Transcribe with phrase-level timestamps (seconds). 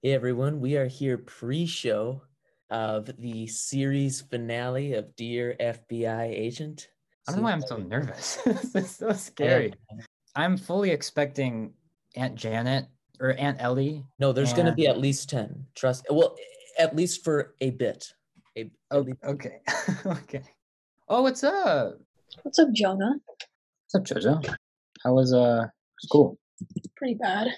[0.00, 2.22] Hey everyone, we are here pre-show
[2.70, 6.90] of the series finale of Dear FBI Agent.
[7.26, 8.36] I don't know why I'm so nervous.
[8.46, 9.74] this is so scary.
[10.36, 11.72] I'm fully expecting
[12.14, 12.86] Aunt Janet
[13.18, 14.04] or Aunt Ellie.
[14.20, 15.66] No, there's going to be at least 10.
[15.74, 16.06] Trust.
[16.08, 16.36] Well,
[16.78, 18.06] at least for a bit.
[18.56, 19.58] A, at Oh, okay.
[20.06, 20.42] okay.
[21.08, 21.98] Oh, what's up?
[22.42, 23.16] What's up, Jonah?
[23.90, 24.54] What's up, Jojo?
[25.02, 25.66] How was uh
[25.98, 26.38] school?
[26.96, 27.48] Pretty bad.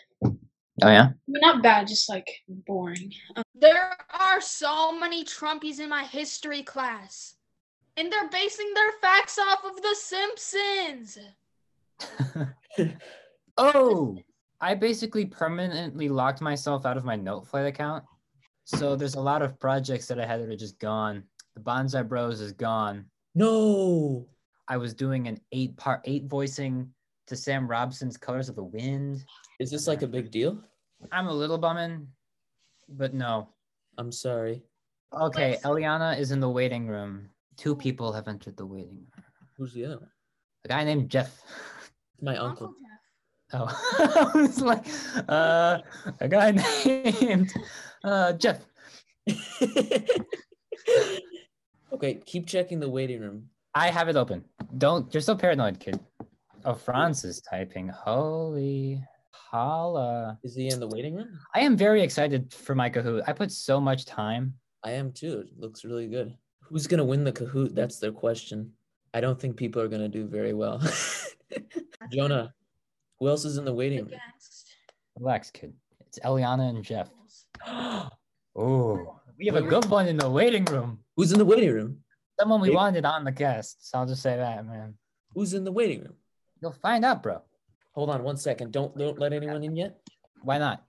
[0.83, 1.11] Oh yeah.
[1.27, 2.27] Not bad, just like
[2.67, 3.13] boring.
[3.37, 7.35] Um, There are so many Trumpies in my history class.
[7.97, 11.19] And they're basing their facts off of The Simpsons.
[13.59, 14.17] oh,
[14.61, 18.05] I basically permanently locked myself out of my Noteflight account.
[18.65, 21.25] So there's a lot of projects that I had that are just gone.
[21.55, 23.07] The Bonsai Bros is gone.
[23.35, 24.27] no.
[24.69, 26.89] I was doing an eight part eight voicing
[27.27, 29.25] to Sam Robson's Colors of the Wind.
[29.59, 30.63] Is this like a big deal?
[31.13, 32.09] I'm a little bumming,
[32.89, 33.49] but no.
[33.99, 34.63] I'm sorry.
[35.13, 37.29] Okay, Eliana is in the waiting room.
[37.57, 39.25] Two people have entered the waiting room.
[39.57, 40.11] Who's the other one?
[40.65, 41.43] A guy named Jeff.
[42.23, 42.75] My uncle.
[43.53, 43.67] Oh,
[44.35, 44.87] I was like,
[45.29, 45.79] uh,
[46.21, 46.53] a guy
[46.85, 47.53] named
[48.05, 48.65] uh, Jeff.
[51.93, 53.49] okay, keep checking the waiting room.
[53.75, 54.45] I have it open.
[54.79, 55.13] Don't.
[55.13, 55.99] You're so paranoid, kid.
[56.65, 57.89] Oh, Franz is typing.
[57.89, 59.03] Holy
[59.51, 60.39] holla!
[60.43, 61.39] Is he in the waiting room?
[61.55, 63.23] I am very excited for my Kahoot.
[63.27, 64.55] I put so much time.
[64.85, 65.41] I am too.
[65.41, 66.37] It looks really good.
[66.63, 67.75] Who's gonna win the Kahoot?
[67.75, 68.73] That's their question.
[69.13, 70.81] I don't think people are gonna do very well.
[72.13, 72.55] Jonah,
[73.19, 74.09] who else is in the waiting room?
[74.09, 74.69] Against
[75.19, 75.75] Relax, kid.
[76.07, 77.11] It's Eliana and Jeff.
[78.57, 80.99] Oh, we have a good one in the waiting room.
[81.17, 81.99] Who's in the waiting room?
[82.39, 83.89] Someone we wanted on the cast.
[83.89, 84.95] So I'll just say that, man.
[85.35, 86.15] Who's in the waiting room?
[86.61, 87.43] You'll find out, bro.
[87.93, 88.73] Hold on one second.
[88.73, 89.99] Don't don't let anyone in yet.
[90.43, 90.85] Why not?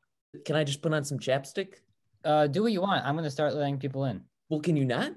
[0.46, 1.76] Can I just put on some chapstick?
[2.24, 3.06] Uh, do what you want.
[3.06, 4.22] I'm gonna start letting people in.
[4.50, 5.14] Well, can you not?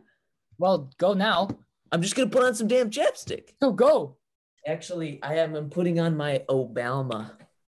[0.59, 1.49] Well, go now.
[1.93, 3.51] I'm just gonna put on some damn chapstick.
[3.61, 4.17] Go, go.
[4.67, 7.33] Actually, I am I'm putting on my Obama.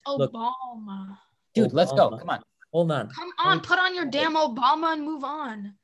[0.06, 0.32] Look.
[0.32, 1.19] Obama.
[1.55, 2.11] Dude, let's go.
[2.11, 2.19] Obama.
[2.19, 2.43] Come on.
[2.72, 3.09] Hold on.
[3.11, 5.75] Come on, put on your damn Obama and move on.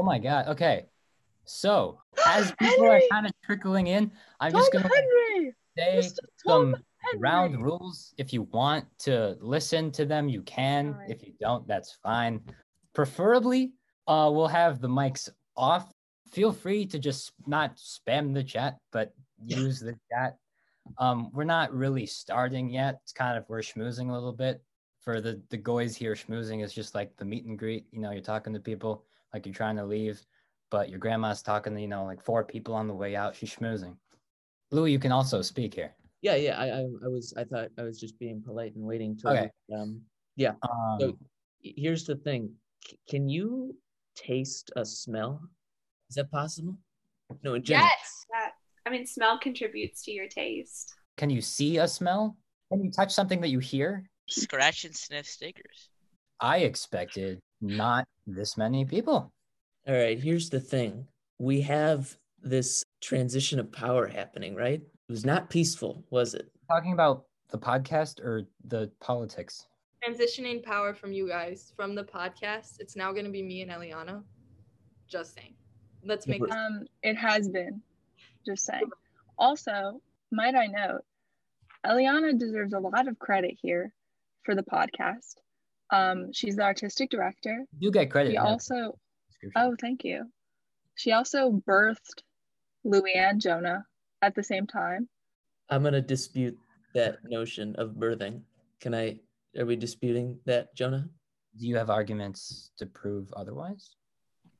[0.00, 0.48] Oh my god.
[0.48, 0.86] Okay.
[1.44, 5.54] So as people are kind of trickling in, I'm just gonna Henry!
[5.76, 6.10] say.
[6.46, 8.14] Tom some round rules.
[8.16, 10.94] If you want to listen to them, you can.
[10.94, 11.10] Alright.
[11.10, 12.40] If you don't, that's fine.
[12.94, 13.72] Preferably,
[14.08, 15.92] uh, we'll have the mics off.
[16.32, 19.12] Feel free to just not spam the chat, but
[19.44, 20.38] use the chat.
[20.96, 23.00] Um, we're not really starting yet.
[23.02, 24.62] It's kind of we're schmoozing a little bit.
[25.00, 27.84] For the the guys here, schmoozing is just like the meet and greet.
[27.90, 30.20] You know, you're talking to people like you're trying to leave,
[30.70, 33.34] but your grandma's talking to you know like four people on the way out.
[33.36, 33.96] She's schmoozing.
[34.70, 35.94] Louis, you can also speak here.
[36.22, 36.58] Yeah, yeah.
[36.58, 39.28] I, I I was I thought I was just being polite and waiting to.
[39.28, 39.50] Okay.
[39.74, 40.00] um
[40.38, 41.18] Um, So-
[41.62, 42.54] here's the thing.
[42.86, 43.76] C- can you
[44.14, 45.40] taste a smell?
[46.08, 46.76] Is that possible?
[47.42, 47.86] No, in general.
[47.88, 48.26] Yes!
[48.32, 48.52] that
[48.86, 50.94] I mean smell contributes to your taste.
[51.16, 52.36] can you see a smell?
[52.72, 54.04] Can you touch something that you hear?
[54.28, 55.88] Scratch and sniff stickers.
[56.40, 59.32] I expected not this many people.
[59.86, 61.06] All right, here's the thing.
[61.38, 64.80] We have this transition of power happening, right?
[64.80, 66.50] It was not peaceful, was it?
[66.68, 69.66] Talking about the podcast or the politics?
[70.02, 72.80] transitioning power from you guys from the podcast.
[72.80, 74.22] It's now going to be me and Eliana.
[75.08, 75.54] Just saying.
[76.04, 76.50] Let's make this.
[76.50, 77.82] Um, it has been.
[78.46, 78.88] Just saying.
[79.38, 80.00] Also,
[80.30, 81.02] might I note,
[81.86, 83.92] Eliana deserves a lot of credit here
[84.44, 85.34] for the podcast.
[85.92, 87.64] Um, she's the artistic director.
[87.78, 88.32] You get credit.
[88.32, 88.98] She also,
[89.56, 90.24] oh, thank you.
[90.94, 92.22] She also birthed
[92.84, 93.84] Louis and Jonah
[94.22, 95.08] at the same time.
[95.68, 96.56] I'm gonna dispute
[96.94, 98.42] that notion of birthing.
[98.80, 99.20] Can I?
[99.58, 101.08] Are we disputing that, Jonah?
[101.56, 103.96] Do you have arguments to prove otherwise?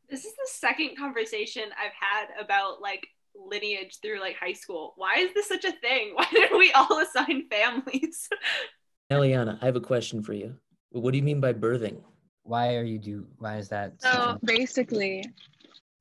[0.08, 3.06] This is the second conversation I've had about like
[3.36, 4.94] lineage through like high school.
[4.96, 6.12] Why is this such a thing?
[6.14, 8.28] Why didn't we all assign families?
[9.10, 10.54] Eliana, I have a question for you.
[10.90, 12.02] What do you mean by birthing?
[12.42, 13.26] Why are you do?
[13.38, 14.00] Why is that?
[14.00, 15.24] So a- basically,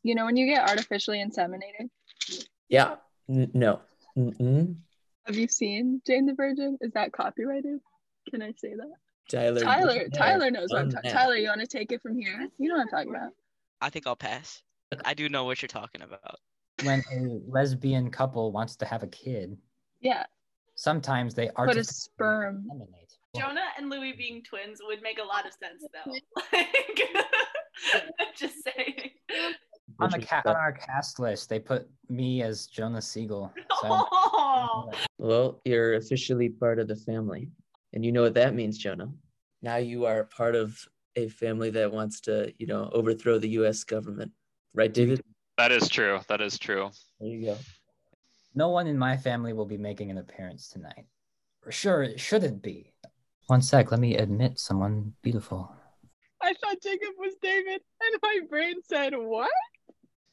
[0.03, 1.89] you know, when you get artificially inseminated,
[2.69, 2.95] Yeah.
[3.30, 3.81] N- no.
[4.18, 4.75] Mm-mm.
[5.27, 6.77] have you seen Jane the Virgin?
[6.81, 7.80] Is that copyrighted?
[8.31, 8.94] Can I say that?
[9.30, 9.62] Tyler.
[9.62, 11.12] Tyler, Tyler knows what I'm talking.
[11.12, 11.18] that.
[11.18, 12.47] Tyler, you want to take it from here?
[12.57, 13.31] You know what I'm talking about.
[13.81, 14.63] I think I'll pass.
[15.06, 16.39] I do know what you're talking about.
[16.83, 19.56] when a lesbian couple wants to have a kid,
[20.01, 20.25] Yeah,
[20.75, 21.68] sometimes they are.
[21.68, 22.65] put a sperm.
[22.71, 23.08] inseminate.
[23.35, 26.13] Jonah and Louis being twins would make a lot of sense though.
[26.51, 29.11] Like, I'm just saying.
[30.01, 33.53] On the Which ca- on our cast list, they put me as Jonah Siegel.
[33.81, 34.91] So Oh.
[35.17, 37.49] Well, you're officially part of the family.
[37.93, 39.11] And you know what that means, Jonah.
[39.61, 40.77] Now you are part of
[41.15, 44.31] a family that wants to, you know, overthrow the US government.
[44.73, 45.21] Right, David?
[45.57, 46.19] That is true.
[46.27, 46.89] That is true.
[47.19, 47.57] There you go.
[48.55, 51.05] no one in my family will be making an appearance tonight.
[51.69, 52.93] Sure, it shouldn't be.
[53.50, 55.74] One sec, let me admit someone beautiful.
[56.40, 59.50] I thought Jacob was David, and my brain said, What?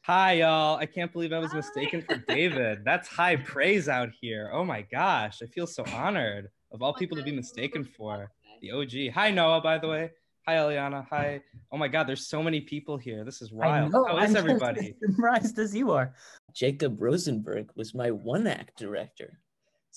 [0.01, 0.77] Hi, y'all.
[0.77, 2.85] I can't believe I was mistaken for David.
[2.85, 4.51] That's high praise out here.
[4.53, 5.39] Oh my gosh.
[5.41, 8.31] I feel so honored of all oh people to be mistaken for.
[8.61, 9.11] The OG.
[9.15, 10.11] Hi, Noah, by the way.
[10.47, 11.03] Hi, Eliana.
[11.09, 11.41] Hi.
[11.71, 13.25] Oh my God, there's so many people here.
[13.25, 13.93] This is I wild.
[13.93, 14.93] know, How I'm is just everybody?
[15.03, 16.13] as surprised as you are.
[16.53, 19.39] Jacob Rosenberg was my one act director.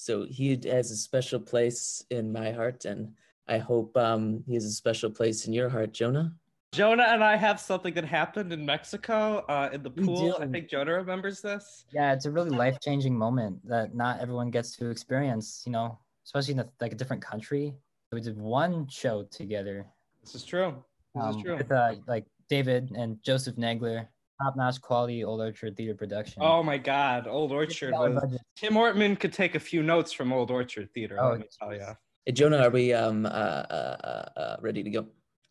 [0.00, 3.12] So he has a special place in my heart, and
[3.46, 6.32] I hope um, he has a special place in your heart, Jonah.
[6.72, 10.38] Jonah and I have something that happened in Mexico uh, in the pool.
[10.40, 11.84] I think Jonah remembers this.
[11.92, 15.98] Yeah, it's a really life changing moment that not everyone gets to experience, you know,
[16.24, 17.74] especially in a, like a different country.
[18.10, 19.86] We did one show together
[20.22, 20.82] This is true.
[21.14, 21.56] This um, is true.
[21.58, 24.06] with uh, like David and Joseph Negler,
[24.40, 26.42] top notch quality Old Orchard Theater production.
[26.42, 28.38] Oh my God, Old Orchard was.
[28.56, 31.18] Tim Ortman could take a few notes from Old Orchard Theater.
[31.20, 31.84] Oh, let me tell you.
[32.24, 35.06] Hey, Jonah, are we um, uh, uh, uh, uh, ready to go?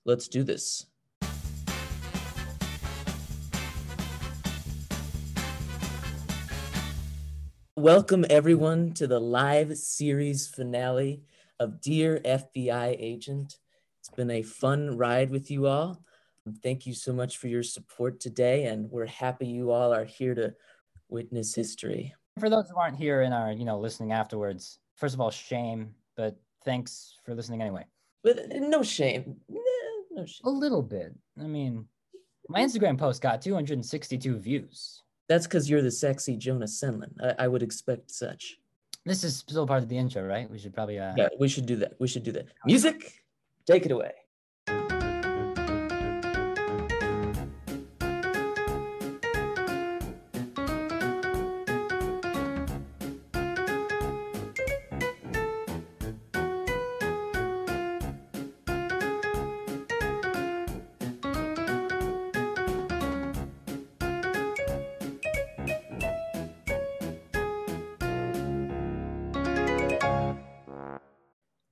[0.05, 0.85] Let's do this.
[7.75, 11.23] Welcome, everyone, to the live series finale
[11.59, 13.57] of Dear FBI Agent.
[13.99, 16.03] It's been a fun ride with you all.
[16.61, 20.35] Thank you so much for your support today, and we're happy you all are here
[20.35, 20.53] to
[21.09, 22.13] witness history.
[22.39, 25.93] For those who aren't here and are, you know, listening afterwards, first of all, shame,
[26.15, 27.85] but thanks for listening anyway.
[28.23, 29.37] But uh, no shame.
[30.11, 30.41] No shame.
[30.45, 31.13] A little bit.
[31.39, 31.85] I mean,
[32.47, 35.03] my Instagram post got 262 views.
[35.27, 37.11] That's because you're the sexy Jonah Sendlin.
[37.21, 38.57] I, I would expect such.
[39.05, 40.49] This is still part of the intro, right?
[40.49, 41.93] We should probably uh Yeah, we should do that.
[41.99, 42.47] We should do that.
[42.65, 43.13] Music,
[43.65, 44.11] take it away.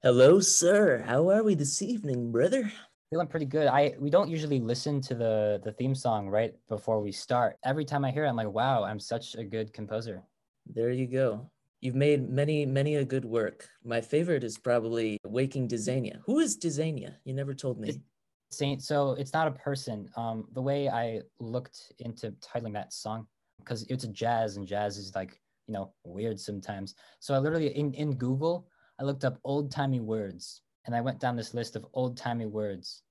[0.08, 1.04] Hello, sir.
[1.06, 2.72] How are we this evening, brother?
[3.10, 3.68] feeling pretty good.
[3.68, 7.58] I we don't usually listen to the the theme song right before we start.
[7.66, 10.24] Every time I hear it, I'm like, wow, I'm such a good composer.
[10.66, 11.52] There you go.
[11.82, 13.68] You've made many, many a good work.
[13.84, 16.22] My favorite is probably Waking Dysania.
[16.26, 17.16] Who is Dysania?
[17.26, 18.02] You never told me.
[18.50, 20.10] Saint, so it's not a person.
[20.16, 23.28] Um, the way I looked into titling that song,
[23.60, 25.38] because it's a jazz and jazz is like,
[25.68, 26.96] you know, weird sometimes.
[27.20, 28.70] So I literally in, in Google,
[29.00, 32.46] I looked up old timey words and I went down this list of old timey
[32.46, 33.04] words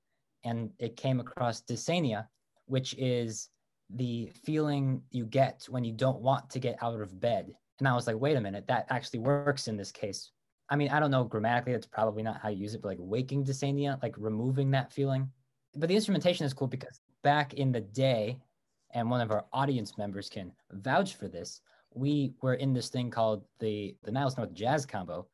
[0.44, 2.26] and it came across dysania,
[2.66, 3.48] which is
[3.90, 7.52] the feeling you get when you don't want to get out of bed.
[7.78, 10.30] And I was like, wait a minute, that actually works in this case.
[10.68, 12.98] I mean, I don't know grammatically, that's probably not how you use it, but like
[13.00, 15.30] waking dysania, like removing that feeling.
[15.74, 18.38] But the instrumentation is cool because back in the day,
[18.92, 21.60] and one of our audience members can vouch for this,
[21.94, 25.26] we were in this thing called the the Niles North Jazz Combo,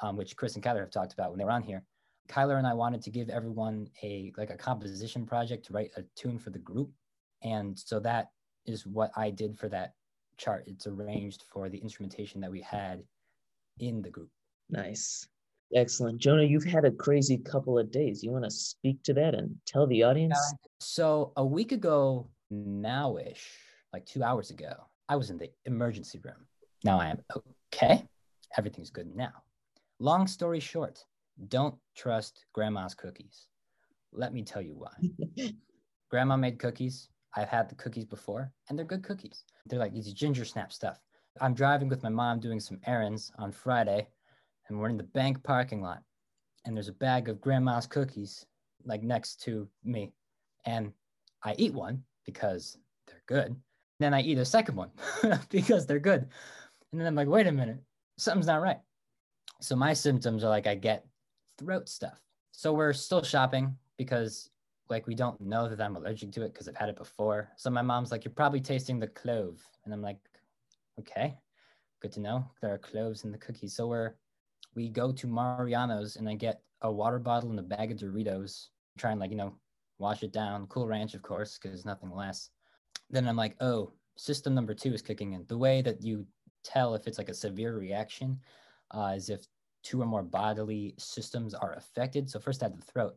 [0.00, 1.82] um, which Chris and Kyler have talked about when they were on here.
[2.28, 6.02] Kyler and I wanted to give everyone a like a composition project to write a
[6.14, 6.90] tune for the group,
[7.42, 8.28] and so that
[8.66, 9.94] is what I did for that
[10.36, 10.64] chart.
[10.66, 13.02] It's arranged for the instrumentation that we had
[13.78, 14.30] in the group.
[14.70, 15.26] Nice.
[15.74, 16.18] Excellent.
[16.18, 18.22] Jonah, you've had a crazy couple of days.
[18.22, 20.38] You want to speak to that and tell the audience?
[20.80, 23.46] So a week ago now-ish,
[23.92, 24.72] like two hours ago,
[25.08, 26.46] I was in the emergency room.
[26.84, 27.18] Now I am
[27.74, 28.06] okay.
[28.56, 29.32] Everything's good now.
[30.00, 31.04] Long story short,
[31.48, 33.48] don't trust grandma's cookies.
[34.12, 35.52] Let me tell you why.
[36.10, 37.08] Grandma made cookies.
[37.36, 39.44] I've had the cookies before, and they're good cookies.
[39.66, 41.00] They're like these ginger snap stuff.
[41.40, 44.08] I'm driving with my mom doing some errands on Friday,
[44.68, 46.02] and we're in the bank parking lot,
[46.64, 48.46] and there's a bag of grandma's cookies
[48.84, 50.12] like next to me,
[50.64, 50.92] and
[51.42, 53.54] I eat one because they're good.
[53.98, 54.90] Then I eat a second one
[55.50, 56.28] because they're good,
[56.92, 57.78] and then I'm like, wait a minute,
[58.16, 58.78] something's not right.
[59.60, 61.06] So my symptoms are like I get
[61.58, 62.20] throat stuff.
[62.52, 64.50] So we're still shopping because
[64.88, 67.50] like we don't know that I'm allergic to it because I've had it before.
[67.56, 69.60] So my mom's like, you're probably tasting the clove.
[69.84, 70.18] And I'm like,
[70.98, 71.36] okay,
[72.00, 72.44] good to know.
[72.62, 73.74] There are cloves in the cookies.
[73.74, 74.14] So we're
[74.74, 78.68] we go to Mariano's and I get a water bottle and a bag of Doritos,
[78.96, 79.54] try and like, you know,
[79.98, 80.66] wash it down.
[80.68, 82.50] Cool ranch, of course, because nothing less.
[83.10, 85.44] Then I'm like, oh, system number two is kicking in.
[85.48, 86.26] The way that you
[86.62, 88.38] tell if it's like a severe reaction
[88.90, 89.46] uh, if
[89.82, 92.28] two or more bodily systems are affected.
[92.28, 93.16] So first I had the throat,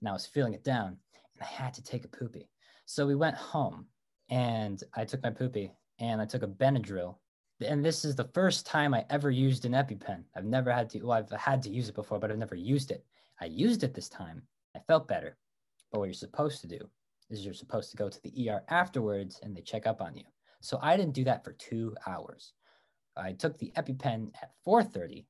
[0.00, 2.48] and I was feeling it down, and I had to take a poopy.
[2.86, 3.86] So we went home,
[4.28, 7.16] and I took my poopy, and I took a Benadryl.
[7.64, 10.24] And this is the first time I ever used an EpiPen.
[10.36, 12.90] I've never had to, well, I've had to use it before, but I've never used
[12.90, 13.04] it.
[13.40, 14.42] I used it this time.
[14.74, 15.36] I felt better.
[15.90, 16.88] But what you're supposed to do
[17.30, 20.24] is you're supposed to go to the ER afterwards and they check up on you.
[20.60, 22.52] So I didn't do that for two hours.
[23.16, 25.26] I took the EpiPen at 4:30,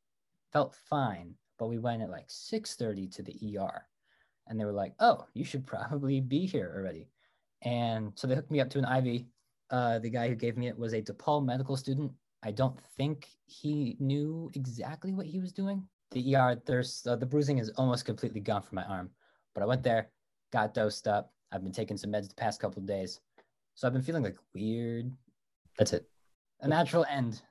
[0.52, 3.86] felt fine, but we went at like 6:30 to the ER,
[4.46, 7.08] and they were like, "Oh, you should probably be here already."
[7.62, 9.24] And so they hooked me up to an IV.
[9.70, 12.12] Uh, the guy who gave me it was a DePaul medical student.
[12.42, 15.88] I don't think he knew exactly what he was doing.
[16.10, 19.10] The ER, there's uh, the bruising is almost completely gone from my arm,
[19.54, 20.10] but I went there,
[20.52, 21.32] got dosed up.
[21.52, 23.20] I've been taking some meds the past couple of days,
[23.74, 25.10] so I've been feeling like weird.
[25.78, 26.08] That's it.
[26.60, 27.42] A natural end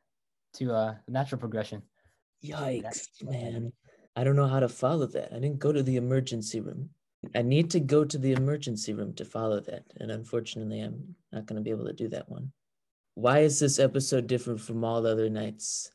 [0.55, 1.81] to uh, a natural progression.
[2.43, 3.71] Yikes, man.
[4.15, 5.31] I don't know how to follow that.
[5.31, 6.89] I didn't go to the emergency room.
[7.35, 9.83] I need to go to the emergency room to follow that.
[9.99, 12.51] And unfortunately, I'm not going to be able to do that one.
[13.13, 15.91] Why is this episode different from all other nights?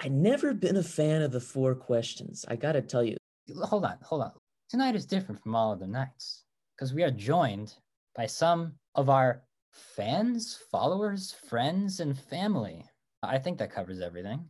[0.00, 2.44] I never been a fan of the four questions.
[2.48, 3.16] I got to tell you.
[3.62, 4.32] Hold on, hold on.
[4.70, 7.74] Tonight is different from all other nights because we are joined
[8.16, 12.84] by some of our fans, followers, friends, and family.
[13.22, 14.46] I think that covers everything.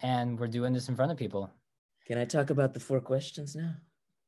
[0.00, 1.50] And we're doing this in front of people.
[2.06, 3.74] Can I talk about the four questions now?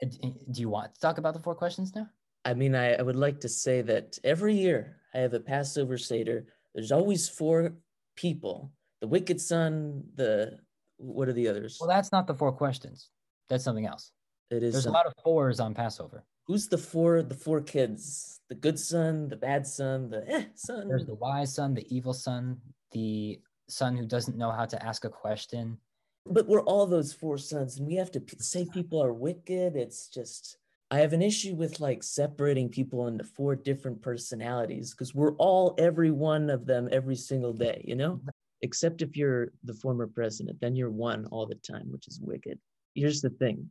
[0.03, 0.07] Uh,
[0.53, 2.09] Do you want to talk about the four questions now?
[2.45, 5.99] I mean, I, I would like to say that every year I have a Passover
[5.99, 6.47] Seder.
[6.75, 7.75] There's always four
[8.17, 10.59] people the wicked son, the
[10.97, 11.79] what are the others?
[11.81, 13.11] Well, that's not the four questions.
[13.49, 14.11] That's something else.
[14.51, 16.25] It is There's a lot of fours on Passover.
[16.47, 18.41] Who's the four the four kids?
[18.49, 20.89] The good son, the bad son, the eh son.
[20.89, 22.59] There's the wise son, the evil son,
[22.93, 25.79] the son who doesn't know how to ask a question.
[26.27, 29.77] But we're all those four sons, and we have to p- say people are wicked.
[29.77, 30.59] It's just
[30.91, 35.75] I have an issue with like separating people into four different personalities because we're all
[35.79, 38.21] every one of them every single day, you know?
[38.63, 42.59] Except if you're the former president, then you're one all the time, which is wicked.
[42.95, 43.69] Here's the thing.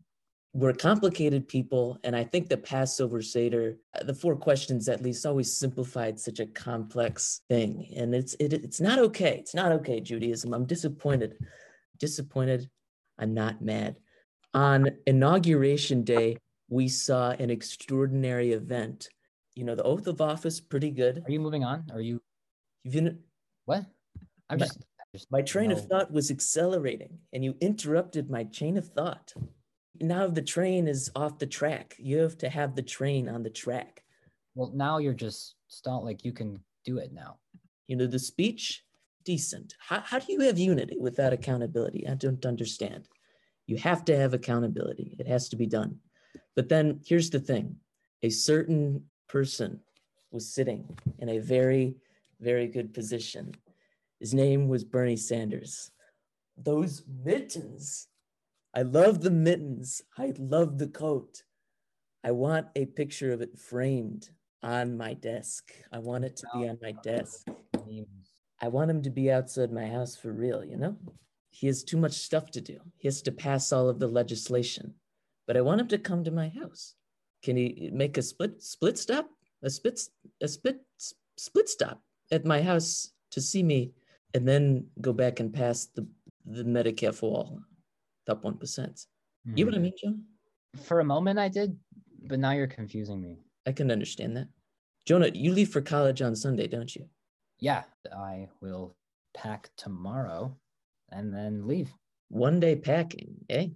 [0.54, 5.26] We're complicated people, and I think the Passover Seder, uh, the four questions at least,
[5.26, 9.38] always simplified such a complex thing, and it's it, it's not okay.
[9.40, 10.54] It's not okay, Judaism.
[10.54, 11.36] I'm disappointed
[12.00, 12.70] disappointed.
[13.20, 13.96] I'm not mad.
[14.54, 16.38] On inauguration day,
[16.70, 19.10] we saw an extraordinary event.
[19.56, 21.24] You know, the oath of office, pretty good.
[21.26, 21.86] Are you moving on?
[21.92, 22.22] Are you
[22.84, 23.20] You've been,
[23.66, 23.86] what?
[24.50, 24.80] I'm My- just,
[25.14, 29.34] just my train of thought was accelerating, and you interrupted my chain of thought.
[30.00, 31.96] Now the train is off the track.
[31.98, 34.04] You have to have the train on the track.
[34.56, 37.38] Well, now you're just stall like you can do it now.
[37.88, 38.84] You know, the speech,
[39.24, 39.76] decent.
[39.80, 42.08] How, how do you have unity without accountability?
[42.08, 43.08] I don't understand.
[43.66, 46.00] You have to have accountability, it has to be done.
[46.56, 47.76] But then here's the thing
[48.24, 49.80] a certain person
[50.32, 51.96] was sitting in a very,
[52.40, 53.54] very good position.
[54.20, 55.92] His name was Bernie Sanders.
[56.58, 58.08] Those mittens.
[58.76, 60.02] I love the mittens.
[60.18, 61.44] I love the coat.
[62.24, 64.30] I want a picture of it framed
[64.62, 65.72] on my desk.
[65.92, 67.48] I want it to be on my desk.
[68.62, 70.98] I want him to be outside my house for real, you know?
[71.50, 72.80] He has too much stuff to do.
[72.98, 74.94] He has to pass all of the legislation.
[75.46, 76.96] But I want him to come to my house.
[77.44, 79.30] Can he make a split split stop?
[79.64, 80.00] A split
[80.42, 80.82] a split
[81.38, 83.94] split stop at my house to see me
[84.34, 86.08] and then go back and pass the
[86.46, 87.60] the Medicare wall,
[88.28, 89.06] top one percent.
[89.56, 90.14] You know what I mean, Joe?
[90.84, 91.78] For a moment, I did,
[92.24, 93.38] but now you're confusing me.
[93.66, 94.48] I can understand that.
[95.06, 97.06] Jonah, you leave for college on Sunday, don't you?
[97.60, 98.96] Yeah, I will
[99.34, 100.56] pack tomorrow
[101.12, 101.94] and then leave.
[102.30, 103.68] One day packing, eh?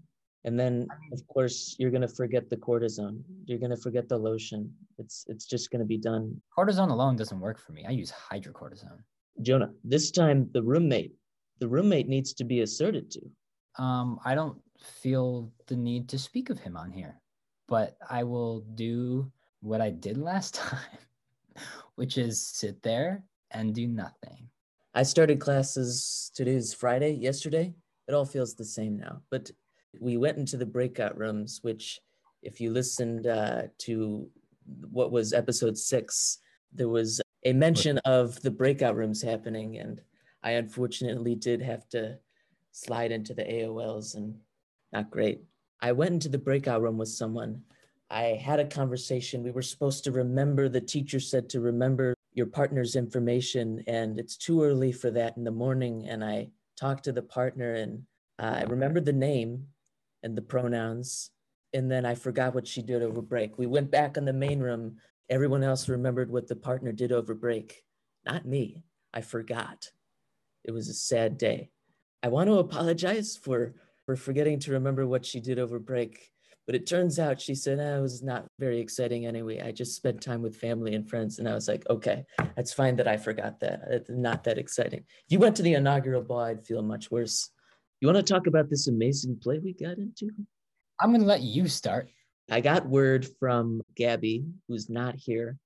[0.43, 3.21] And then, of course, you're gonna forget the cortisone.
[3.45, 4.73] You're gonna forget the lotion.
[4.97, 6.41] It's it's just gonna be done.
[6.57, 7.85] Cortisone alone doesn't work for me.
[7.87, 8.99] I use hydrocortisone.
[9.41, 11.13] Jonah, this time the roommate,
[11.59, 13.21] the roommate needs to be asserted to.
[13.77, 17.19] Um, I don't feel the need to speak of him on here,
[17.67, 20.97] but I will do what I did last time,
[21.95, 24.49] which is sit there and do nothing.
[24.93, 27.73] I started classes today's Friday, yesterday.
[28.07, 29.21] It all feels the same now.
[29.29, 29.49] But
[29.99, 31.99] we went into the breakout rooms, which,
[32.43, 34.27] if you listened uh, to
[34.91, 36.39] what was episode six,
[36.73, 39.77] there was a mention of the breakout rooms happening.
[39.77, 40.01] And
[40.43, 42.17] I unfortunately did have to
[42.71, 44.35] slide into the AOLs and
[44.93, 45.41] not great.
[45.81, 47.61] I went into the breakout room with someone.
[48.09, 49.43] I had a conversation.
[49.43, 54.37] We were supposed to remember, the teacher said to remember your partner's information, and it's
[54.37, 56.07] too early for that in the morning.
[56.07, 56.49] And I
[56.79, 58.03] talked to the partner, and
[58.37, 59.67] uh, I remembered the name
[60.23, 61.31] and the pronouns,
[61.73, 63.57] and then I forgot what she did over break.
[63.57, 64.97] We went back in the main room.
[65.29, 67.83] Everyone else remembered what the partner did over break,
[68.25, 68.83] not me.
[69.13, 69.89] I forgot.
[70.63, 71.69] It was a sad day.
[72.23, 73.73] I want to apologize for
[74.05, 76.31] for forgetting to remember what she did over break.
[76.67, 79.61] But it turns out she said eh, it was not very exciting anyway.
[79.61, 82.23] I just spent time with family and friends, and I was like, okay,
[82.55, 83.81] that's fine that I forgot that.
[83.89, 84.99] It's not that exciting.
[84.99, 87.49] If you went to the inaugural ball, I'd feel much worse.
[87.99, 90.29] You want to talk about this amazing play we got into?
[90.99, 92.09] I'm gonna let you start.
[92.49, 95.57] I got word from Gabby, who's not here,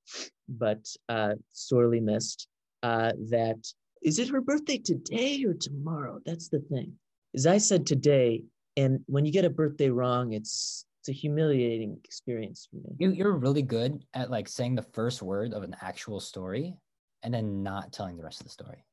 [0.47, 2.47] but uh, sorely missed,
[2.83, 3.57] uh, that
[4.05, 6.19] is it her birthday today or tomorrow?
[6.25, 6.93] That's the thing.
[7.33, 8.43] As I said today,
[8.77, 12.95] and when you get a birthday wrong, it's it's a humiliating experience for me.
[12.97, 16.75] You, you're really good at like saying the first word of an actual story
[17.24, 18.83] and then not telling the rest of the story.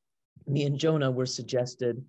[0.47, 2.03] Me and Jonah were suggested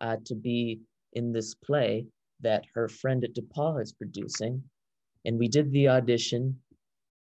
[0.00, 0.80] uh, to be
[1.14, 2.06] in this play
[2.40, 4.62] that her friend at DePaul is producing,
[5.24, 6.56] and we did the audition.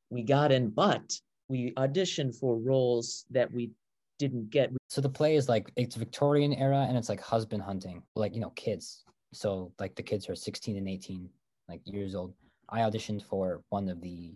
[0.09, 1.13] We got in, but
[1.49, 3.71] we auditioned for roles that we
[4.19, 4.71] didn't get.
[4.97, 8.41] So the play is like it's Victorian era and it's like husband hunting, like you
[8.41, 9.03] know, kids.
[9.31, 11.29] So like the kids are 16 and 18,
[11.69, 12.33] like years old.
[12.67, 14.33] I auditioned for one of the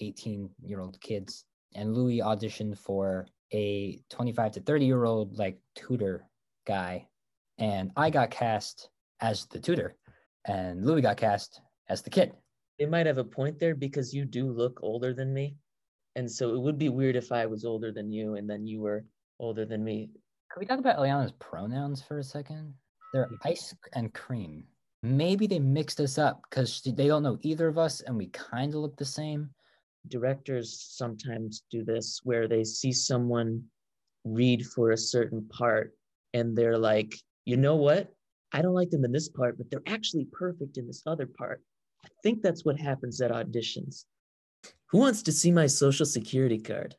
[0.00, 5.56] 18 year old kids, and Louis auditioned for a 25 to 30 year old like
[5.74, 6.28] tutor
[6.66, 7.06] guy,
[7.56, 8.90] and I got cast
[9.22, 9.96] as the tutor,
[10.44, 12.34] and Louis got cast as the kid.
[12.78, 15.56] They might have a point there because you do look older than me.
[16.16, 18.82] And so it would be weird if I was older than you and then you
[18.82, 19.06] were
[19.42, 20.08] older than me.
[20.50, 22.72] Can we talk about Eliana's pronouns for a second?
[23.12, 24.64] They're ice and cream.
[25.02, 28.72] Maybe they mixed us up because they don't know either of us and we kind
[28.72, 29.50] of look the same.
[30.08, 33.64] Directors sometimes do this where they see someone
[34.24, 35.92] read for a certain part
[36.34, 38.14] and they're like, you know what?
[38.52, 41.62] I don't like them in this part, but they're actually perfect in this other part.
[42.04, 44.04] I think that's what happens at auditions.
[44.90, 46.94] Who wants to see my social security card?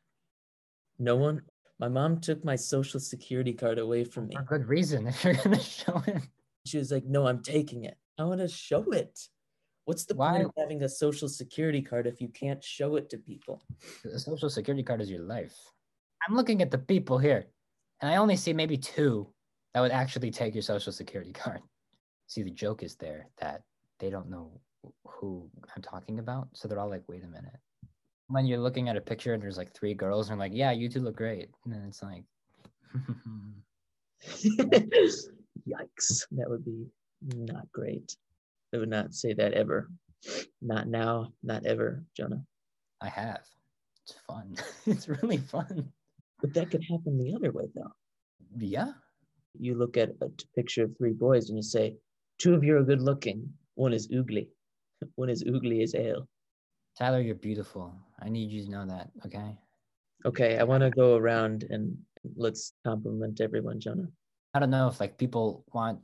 [1.00, 1.42] No one?
[1.80, 4.36] My mom took my social security card away from me.
[4.36, 6.22] For good reason, if you're gonna show it.
[6.66, 7.98] She was like, No, I'm taking it.
[8.18, 9.20] I want to show it.
[9.86, 13.10] What's the Why- point of having a social security card if you can't show it
[13.10, 13.62] to people?
[14.04, 15.56] The social security card is your life.
[16.28, 17.48] I'm looking at the people here,
[18.02, 19.28] and I only see maybe two
[19.74, 21.60] that would actually take your social security card.
[22.28, 23.64] See, the joke is there that
[24.00, 24.62] they don't know
[25.06, 27.60] who I'm talking about, so they're all like, "Wait a minute."
[28.34, 30.90] When you're looking at a picture and there's like three girls, and like, "Yeah, you
[30.90, 32.24] two look great," and it's like,
[35.70, 36.26] Yikes.
[36.32, 36.88] That would be
[37.22, 38.18] not great.
[38.74, 39.92] I would not say that ever.
[40.62, 42.44] Not now, not ever, Jonah.
[43.02, 43.44] "I have."
[44.02, 44.56] It's fun.
[44.88, 45.92] it's really fun.
[46.42, 47.94] But that could happen the other way, though.
[48.58, 48.94] Yeah.
[49.60, 51.98] You look at a picture of three boys and you say,
[52.40, 54.48] two of you are good looking, one is oogly,
[55.16, 56.28] one is oogly as ale.
[56.98, 57.94] Tyler, you're beautiful.
[58.22, 59.58] I need you to know that, okay?
[60.26, 61.98] Okay, I want to go around and
[62.36, 64.08] let's compliment everyone, Jonah.
[64.54, 66.00] I don't know if like people want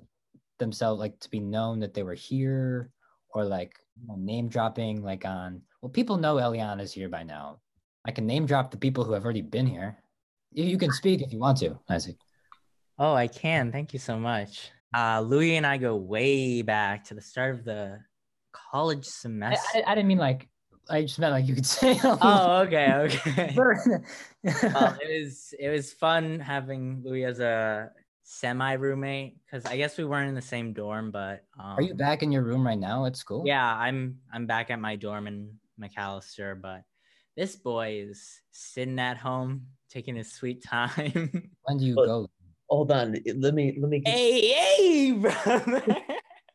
[0.57, 2.91] themselves like to be known that they were here
[3.33, 7.59] or like you know, name dropping like on well people know Eliana's here by now.
[8.05, 9.97] I can name drop the people who have already been here.
[10.51, 12.17] You, you can speak if you want to, Isaac.
[12.97, 13.71] Oh, I can.
[13.71, 14.71] Thank you so much.
[14.95, 17.99] Uh, Louis and I go way back to the start of the
[18.51, 19.83] college I, semester.
[19.85, 20.49] I, I didn't mean like
[20.89, 23.53] I just meant like you could say oh, okay, okay.
[24.43, 27.91] Well, it was it was fun having Louis as a
[28.23, 31.93] semi roommate because I guess we weren't in the same dorm, but um, Are you
[31.93, 33.43] back in your room right now at school?
[33.45, 36.83] Yeah, I'm I'm back at my dorm in Macalester, but
[37.35, 41.49] this boy is sitting at home taking his sweet time.
[41.63, 42.29] When do you But- go?
[42.69, 45.81] Hold on, let me let me give, hey, hey, brother!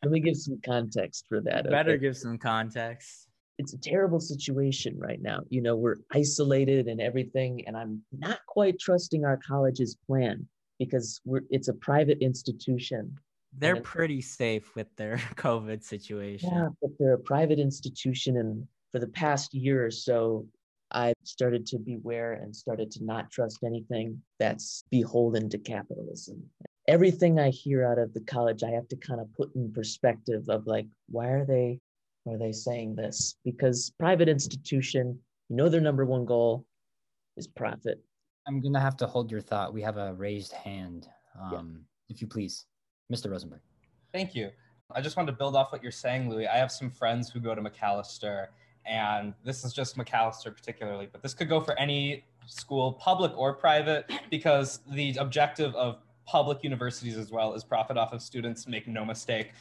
[0.04, 1.68] let me give some context for that.
[1.68, 2.00] Better okay?
[2.00, 3.23] give some context.
[3.58, 5.40] It's a terrible situation right now.
[5.48, 10.46] You know, we're isolated and everything, and I'm not quite trusting our college's plan
[10.78, 13.16] because we're it's a private institution.
[13.56, 16.50] They're pretty safe with their COVID situation.
[16.52, 20.46] Yeah, but they're a private institution, and for the past year or so,
[20.90, 26.42] I started to beware and started to not trust anything that's beholden to capitalism.
[26.86, 30.48] Everything I hear out of the college, I have to kind of put in perspective
[30.48, 31.80] of like, why are they,
[32.26, 33.36] are they saying this?
[33.44, 36.64] Because private institution, you know, their number one goal
[37.36, 38.02] is profit.
[38.46, 39.72] I'm gonna have to hold your thought.
[39.72, 41.08] We have a raised hand.
[41.40, 42.66] Um, if you please,
[43.12, 43.30] Mr.
[43.30, 43.60] Rosenberg.
[44.12, 44.50] Thank you.
[44.94, 46.46] I just wanted to build off what you're saying, Louis.
[46.46, 48.48] I have some friends who go to Macalester,
[48.86, 53.54] and this is just Macalester particularly, but this could go for any school, public or
[53.54, 58.86] private, because the objective of public universities as well is profit off of students, make
[58.86, 59.52] no mistake.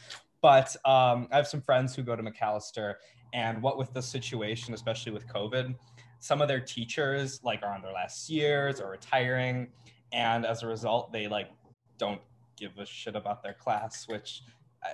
[0.44, 2.96] But um, I have some friends who go to Macalester,
[3.32, 5.74] and what with the situation, especially with COVID,
[6.18, 9.68] some of their teachers like are on their last years or retiring,
[10.12, 11.48] and as a result, they like
[11.96, 12.20] don't
[12.58, 14.42] give a shit about their class, which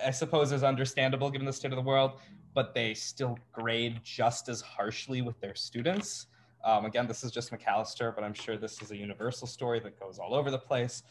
[0.05, 2.21] I suppose is understandable given the state of the world.
[2.53, 6.27] But they still grade just as harshly with their students.
[6.63, 9.99] Um, again, this is just Macalester, but I'm sure this is a universal story that
[9.99, 11.03] goes all over the place.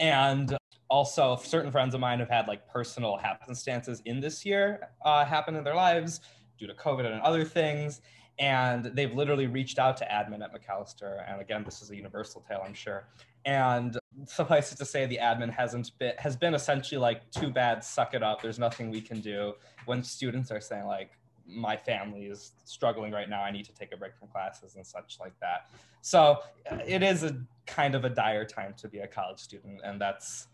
[0.00, 0.56] And
[0.90, 5.54] also, certain friends of mine have had like personal happenstances in this year uh, happen
[5.54, 6.20] in their lives
[6.58, 8.00] due to COVID and other things.
[8.38, 11.24] And they've literally reached out to admin at Macalester.
[11.30, 13.06] And again, this is a universal tale, I'm sure.
[13.44, 17.84] And suffice it to say, the admin hasn't been has been essentially like, too bad,
[17.84, 18.42] suck it up.
[18.42, 19.54] There's nothing we can do.
[19.86, 21.12] When students are saying like,
[21.46, 23.42] my family is struggling right now.
[23.42, 25.70] I need to take a break from classes and such like that.
[26.00, 26.38] So
[26.86, 30.48] it is a kind of a dire time to be a college student, and that's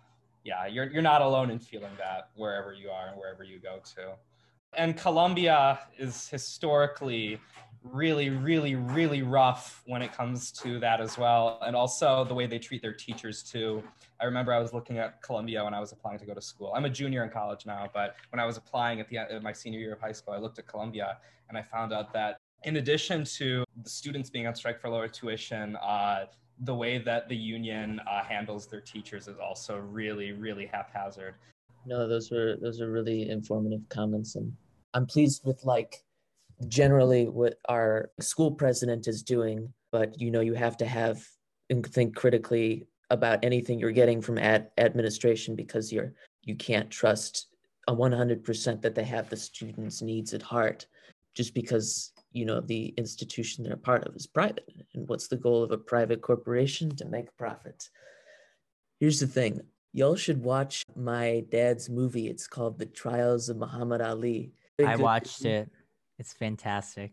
[0.46, 3.80] yeah, you're you're not alone in feeling that wherever you are and wherever you go
[3.96, 4.14] to.
[4.74, 7.40] And Columbia is historically
[7.82, 11.60] really, really, really rough when it comes to that as well.
[11.64, 13.82] And also the way they treat their teachers too.
[14.20, 16.72] I remember I was looking at Columbia when I was applying to go to school.
[16.74, 19.42] I'm a junior in college now, but when I was applying at the end of
[19.42, 22.38] my senior year of high school, I looked at Columbia and I found out that
[22.64, 26.26] in addition to the students being on strike for lower tuition, uh,
[26.60, 31.34] the way that the union uh, handles their teachers is also really, really haphazard.
[31.84, 34.52] No, those were those are really informative comments, and
[34.94, 36.02] I'm pleased with like
[36.68, 39.72] generally what our school president is doing.
[39.92, 41.24] But you know, you have to have
[41.70, 46.12] and think critically about anything you're getting from ad- administration because you're
[46.44, 47.48] you can't trust
[47.88, 50.86] a 100% that they have the students' needs at heart
[51.34, 55.36] just because you know the institution they're a part of is private and what's the
[55.36, 57.88] goal of a private corporation to make profit
[59.00, 59.60] here's the thing
[59.92, 64.52] y'all should watch my dad's movie it's called the trials of muhammad ali
[64.84, 65.70] I watched it.
[66.18, 67.12] It's fantastic.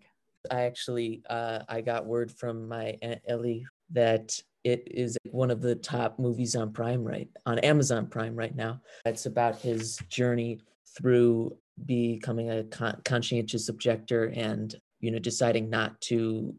[0.51, 5.61] I actually uh, I got word from my aunt Ellie that it is one of
[5.61, 8.81] the top movies on Prime right on Amazon Prime right now.
[9.05, 10.59] It's about his journey
[10.97, 16.55] through becoming a con- conscientious objector and you know deciding not to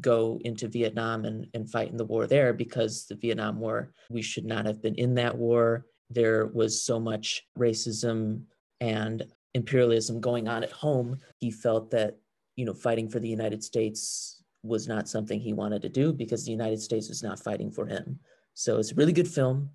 [0.00, 4.22] go into Vietnam and, and fight in the war there because the Vietnam War we
[4.22, 5.84] should not have been in that war.
[6.08, 8.44] There was so much racism
[8.80, 11.18] and imperialism going on at home.
[11.40, 12.16] He felt that
[12.54, 16.44] you know fighting for the United States was not something he wanted to do because
[16.44, 18.20] the United States was not fighting for him.
[18.54, 19.70] So it's a really good film,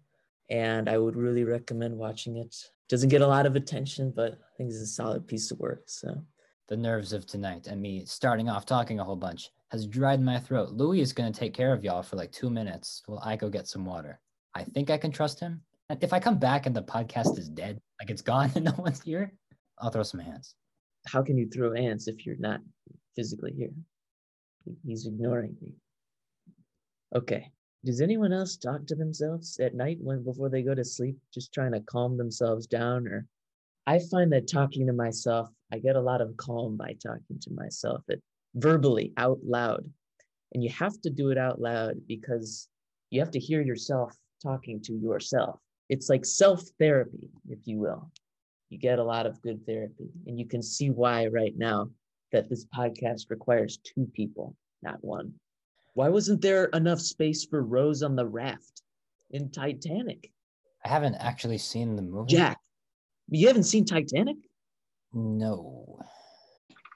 [0.49, 2.55] and I would really recommend watching it.
[2.87, 5.83] Doesn't get a lot of attention, but I think it's a solid piece of work.
[5.87, 6.23] So
[6.69, 10.39] The nerves of tonight and me starting off talking a whole bunch has dried my
[10.39, 10.71] throat.
[10.71, 13.49] Louis is going to take care of y'all for like two minutes while I go
[13.49, 14.19] get some water.
[14.55, 15.61] I think I can trust him.
[15.89, 18.73] And if I come back and the podcast is dead, like it's gone and no
[18.77, 19.33] one's here,
[19.79, 20.55] I'll throw some hands.
[21.07, 22.61] how can you throw ants if you're not
[23.15, 23.73] physically here?
[24.85, 25.73] He's ignoring me.
[27.13, 27.51] Okay.
[27.83, 31.53] Does anyone else talk to themselves at night when before they go to sleep, just
[31.53, 33.05] trying to calm themselves down?
[33.07, 33.27] Or
[33.85, 37.53] I find that talking to myself, I get a lot of calm by talking to
[37.53, 38.21] myself, it
[38.55, 39.83] verbally out loud.
[40.53, 42.67] And you have to do it out loud because
[43.09, 45.59] you have to hear yourself talking to yourself.
[45.89, 48.11] It's like self therapy, if you will
[48.73, 50.09] you get a lot of good therapy.
[50.25, 51.89] And you can see why right now
[52.31, 55.33] that this podcast requires two people, not one.
[55.93, 58.81] Why wasn't there enough space for Rose on the raft
[59.29, 60.31] in Titanic?
[60.83, 62.33] I haven't actually seen the movie.
[62.33, 62.57] Jack,
[63.29, 64.37] you haven't seen Titanic?
[65.13, 65.99] No.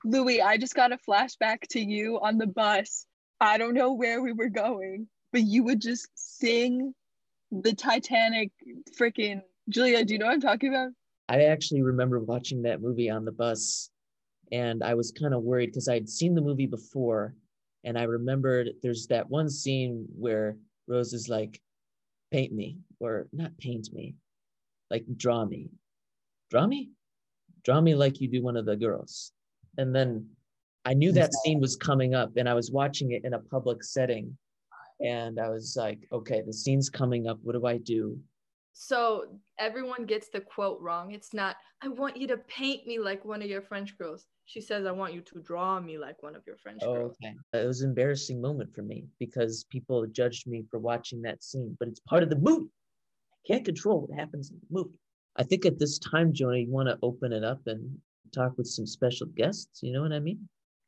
[0.03, 3.05] Louis, I just got a flashback to you on the bus.
[3.39, 6.93] I don't know where we were going, but you would just sing
[7.51, 8.51] the Titanic
[8.99, 10.91] freaking Julia, do you know what I'm talking about?
[11.29, 13.89] I actually remember watching that movie on the bus
[14.51, 17.35] and I was kind of worried because I'd seen the movie before
[17.83, 21.61] and I remembered there's that one scene where Rose is like,
[22.31, 24.15] paint me, or not paint me,
[24.89, 25.69] like draw me.
[26.49, 26.91] Draw me?
[27.67, 29.33] Draw me like you do one of the girls.
[29.77, 30.25] And then
[30.85, 33.83] I knew that scene was coming up and I was watching it in a public
[33.83, 34.37] setting.
[35.05, 37.39] And I was like, okay, the scene's coming up.
[37.43, 38.17] What do I do?
[38.71, 39.25] So
[39.59, 41.11] everyone gets the quote wrong.
[41.11, 44.27] It's not, I want you to paint me like one of your French girls.
[44.45, 47.17] She says, I want you to draw me like one of your French Oh, girls.
[47.21, 47.35] okay.
[47.51, 51.75] It was an embarrassing moment for me because people judged me for watching that scene,
[51.81, 52.69] but it's part of the movie.
[53.33, 54.97] I can't control what happens in the movie.
[55.37, 57.97] I think at this time, Jonah, you want to open it up and
[58.33, 59.83] talk with some special guests.
[59.83, 60.47] You know what I mean?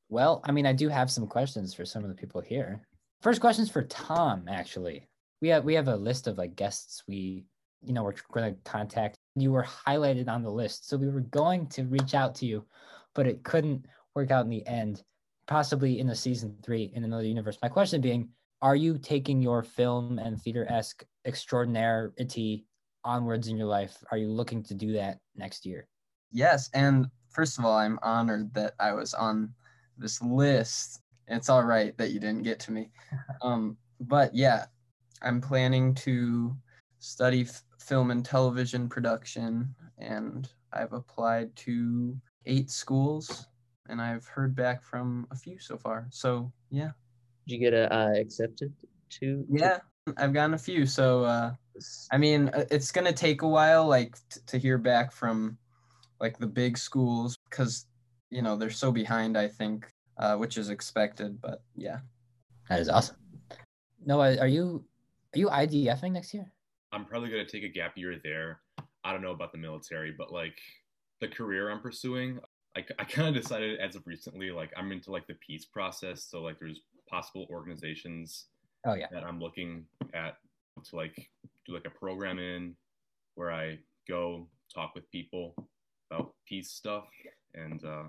[0.10, 2.88] Well, I mean, I do have some questions for some of the people here.
[3.22, 5.08] First question's for Tom, actually.
[5.42, 7.46] We have we have a list of like guests we,
[7.84, 9.18] you know, we're going to contact.
[9.36, 10.90] You were highlighted on the list.
[10.90, 12.66] So we were going to reach out to you,
[13.14, 13.86] but it couldn't
[14.16, 15.04] work out in the end,
[15.48, 17.58] possibly in the season three in another universe.
[17.62, 18.30] My question being,
[18.62, 22.66] are you taking your film and theater-esque extraordinarity
[23.04, 23.98] onwards in your life?
[24.12, 25.88] Are you looking to do that next year?
[26.32, 29.54] Yes, and first of all, I'm honored that I was on
[29.98, 31.02] this list.
[31.28, 32.92] It's all right that you didn't get to me.
[33.42, 34.66] Um, but yeah,
[35.22, 36.56] I'm planning to
[37.00, 43.48] study f- film and television production, and I've applied to eight schools,
[43.88, 46.08] and I've heard back from a few so far.
[46.10, 46.92] So yeah,
[47.48, 48.88] Did you get a, uh, accepted to?
[49.20, 49.80] to- yeah,
[50.18, 50.86] I've gotten a few.
[50.86, 51.54] So uh,
[52.12, 55.58] I mean, uh, it's gonna take a while, like t- to hear back from
[56.20, 57.86] like the big schools, because
[58.30, 59.38] you know they're so behind.
[59.38, 61.42] I think, uh, which is expected.
[61.42, 62.00] But yeah,
[62.70, 63.18] That is awesome.
[64.06, 64.84] Noah, are you
[65.36, 66.52] are you IDFing next year?
[66.92, 68.62] I'm probably gonna take a gap year there.
[69.04, 70.60] I don't know about the military, but like
[71.22, 72.39] the career I'm pursuing,
[72.76, 76.24] I, I kind of decided as of recently, like I'm into like the peace process.
[76.24, 78.46] So like there's possible organizations
[78.86, 79.08] Oh yeah.
[79.12, 80.38] that I'm looking at
[80.86, 81.30] to like
[81.70, 82.76] do like a program in
[83.36, 83.78] where I
[84.08, 85.56] go talk with people
[86.12, 87.06] about peace stuff.
[87.54, 88.04] And uh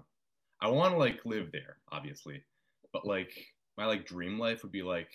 [0.63, 2.43] I want to like live there obviously.
[2.93, 3.33] But like
[3.77, 5.09] my like dream life would be like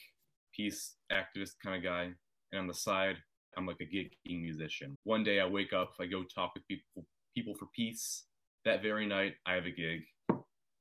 [0.55, 2.11] peace activist kind of guy.
[2.51, 3.17] And on the side
[3.57, 4.97] I'm like a gigging musician.
[5.03, 7.05] One day I wake up I go talk with people
[7.35, 8.23] people for peace.
[8.63, 10.01] That very night I have a gig.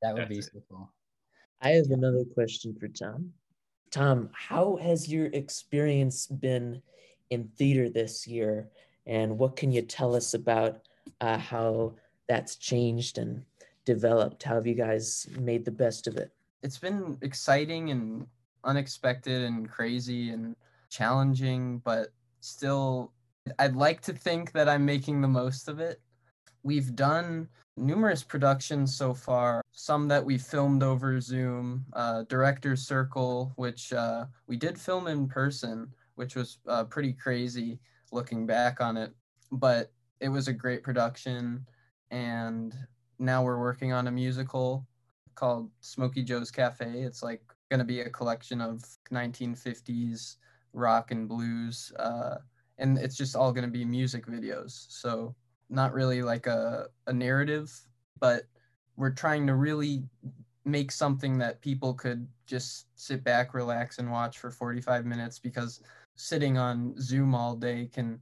[0.02, 0.92] That would be so cool.
[1.62, 3.30] I have another question for Tom.
[3.90, 6.82] Tom, how has your experience been
[7.30, 8.68] in theater this year,
[9.06, 10.80] and what can you tell us about
[11.20, 11.94] uh, how
[12.28, 13.44] that's changed and
[13.84, 14.42] developed?
[14.42, 16.32] How have you guys made the best of it?
[16.64, 18.26] it's been exciting and
[18.64, 20.56] unexpected and crazy and
[20.88, 22.08] challenging, but
[22.40, 23.12] still,
[23.58, 26.00] I'd like to think that I'm making the most of it.
[26.62, 33.52] We've done numerous productions so far, some that we filmed over Zoom, uh, Director's Circle,
[33.56, 37.78] which uh, we did film in person, which was uh, pretty crazy
[38.12, 39.12] looking back on it,
[39.50, 41.66] but it was a great production.
[42.10, 42.74] And
[43.18, 44.86] now we're working on a musical
[45.34, 47.02] called Smokey Joe's Cafe.
[47.02, 50.36] It's like going to be a collection of 1950s
[50.72, 51.92] rock and blues.
[51.98, 52.36] Uh,
[52.78, 54.86] and it's just all going to be music videos.
[54.88, 55.34] So,
[55.70, 57.72] not really like a, a narrative,
[58.20, 58.42] but
[58.96, 60.04] we're trying to really
[60.64, 65.80] make something that people could just sit back, relax, and watch for 45 minutes because
[66.16, 68.20] sitting on Zoom all day can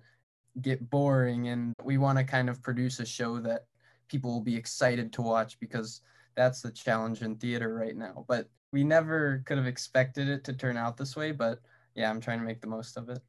[0.60, 1.48] get boring.
[1.48, 3.66] And we want to kind of produce a show that
[4.08, 6.00] people will be excited to watch because
[6.34, 8.24] that's the challenge in theater right now.
[8.28, 11.32] But we never could have expected it to turn out this way.
[11.32, 11.60] But
[11.94, 13.20] yeah, I'm trying to make the most of it.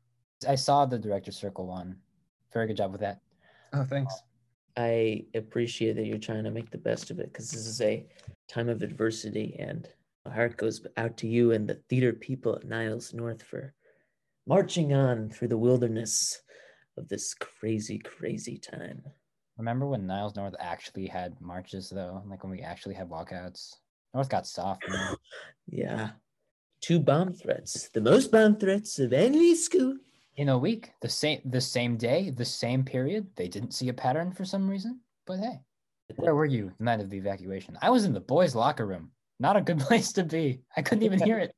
[0.47, 1.97] I saw the director circle one.
[2.51, 3.21] Very good job with that.
[3.73, 4.13] Oh, thanks.
[4.77, 8.05] I appreciate that you're trying to make the best of it because this is a
[8.47, 9.87] time of adversity, and
[10.25, 13.73] my heart goes out to you and the theater people at Niles North for
[14.45, 16.41] marching on through the wilderness
[16.97, 19.03] of this crazy, crazy time.
[19.57, 22.23] Remember when Niles North actually had marches though?
[22.27, 23.75] Like when we actually had walkouts?
[24.13, 24.83] North got soft.
[25.67, 26.09] Yeah.
[26.81, 29.95] Two bomb threats, the most bomb threats of any school.
[30.35, 33.27] In a week, the same the same day, the same period.
[33.37, 34.99] They didn't see a pattern for some reason.
[35.25, 35.61] But hey,
[36.17, 37.77] where were you the night of the evacuation?
[37.81, 39.11] I was in the boys' locker room.
[39.39, 40.59] Not a good place to be.
[40.75, 41.55] I couldn't even hear it.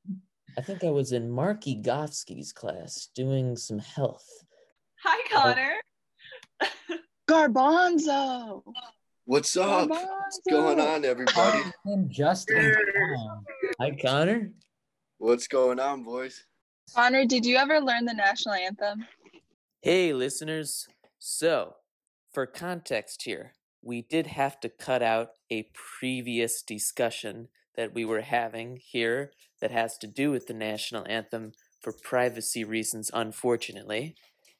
[0.57, 4.25] I think I was in Marky Goffsky's class doing some health.
[5.03, 5.73] Hi, Connor.
[7.29, 8.63] Garbanzo.
[9.25, 9.89] What's up?
[9.89, 11.59] What's going on, everybody?
[11.85, 12.73] I'm Justin.
[13.81, 14.51] Hi, Connor.
[15.17, 16.45] What's going on, boys?
[16.93, 19.05] Connor, did you ever learn the national anthem?
[19.81, 20.87] Hey, listeners.
[21.19, 21.75] So,
[22.31, 28.21] for context here, we did have to cut out a previous discussion that we were
[28.21, 29.31] having here
[29.65, 31.51] that has to do with the national anthem
[31.81, 34.15] for privacy reasons, unfortunately.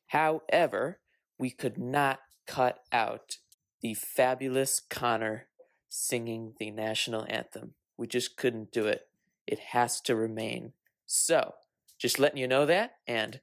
[0.08, 0.98] However,
[1.38, 3.38] we could not cut out
[3.82, 5.46] the fabulous Connor
[5.90, 7.76] singing the national anthem.
[7.98, 9.08] We just couldn't do it.
[9.46, 10.74] It has to remain.
[11.06, 11.54] So,
[12.00, 13.42] just letting you know that and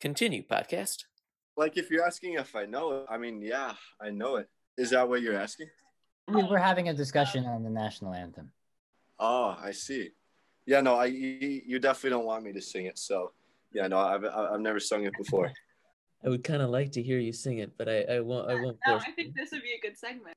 [0.00, 1.06] continue, podcast.
[1.56, 4.48] Like, if you're asking if I know it, I mean, yeah, I know it.
[4.78, 5.70] Is that what you're asking?
[6.28, 8.52] we're having a discussion on the national anthem.
[9.18, 10.12] Oh, I see.
[10.70, 12.96] Yeah, no, I you, you definitely don't want me to sing it.
[12.96, 13.32] So,
[13.72, 15.50] yeah, no, I've I've never sung it before.
[16.24, 18.48] I would kind of like to hear you sing it, but I, I won't.
[18.48, 19.04] I won't No, force.
[19.08, 20.36] I think this would be a good segment.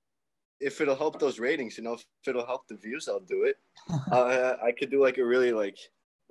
[0.59, 3.57] If it'll help those ratings, you know, if it'll help the views, I'll do it.
[4.11, 5.77] uh, I could do like a really like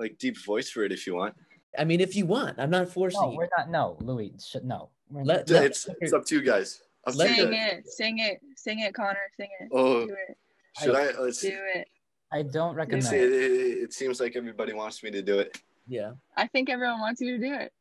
[0.01, 1.35] like deep voice for it if you want.
[1.79, 3.37] I mean, if you want, I'm not forcing No, you.
[3.39, 3.71] we're not.
[3.71, 4.33] No, Louis.
[4.45, 4.91] Sh- no.
[5.11, 5.63] We're Let- not.
[5.71, 6.83] It's it's up to you guys.
[7.07, 7.73] Up to you Sing guys.
[7.79, 9.69] it, sing it, sing it, Connor, sing it.
[9.71, 10.37] Oh, Do it,
[10.83, 11.07] should I?
[11.21, 11.87] Let's do it.
[12.33, 13.05] I don't Let's recommend.
[13.05, 13.17] see.
[13.17, 15.59] It, it, it seems like everybody wants me to do it.
[15.87, 16.13] Yeah.
[16.37, 17.73] I think everyone wants you to do it.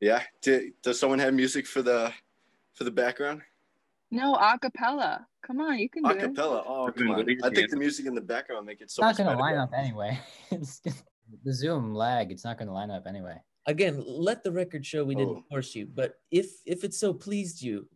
[0.00, 0.22] Yeah.
[0.42, 2.12] Do, does someone have music for the
[2.74, 3.42] for the background?
[4.10, 5.24] No, acapella.
[5.46, 6.18] Come on, you can do it.
[6.34, 6.62] Acapella.
[6.66, 7.20] Oh, come on.
[7.44, 9.42] I think the music in the background make it so It's much not going to
[9.42, 10.18] line up anyway.
[10.50, 11.04] It's just-
[11.44, 12.30] the Zoom lag.
[12.30, 13.36] It's not going to line up anyway.
[13.66, 15.44] Again, let the record show we didn't Oh.
[15.50, 17.88] force you, but if if it so pleased you,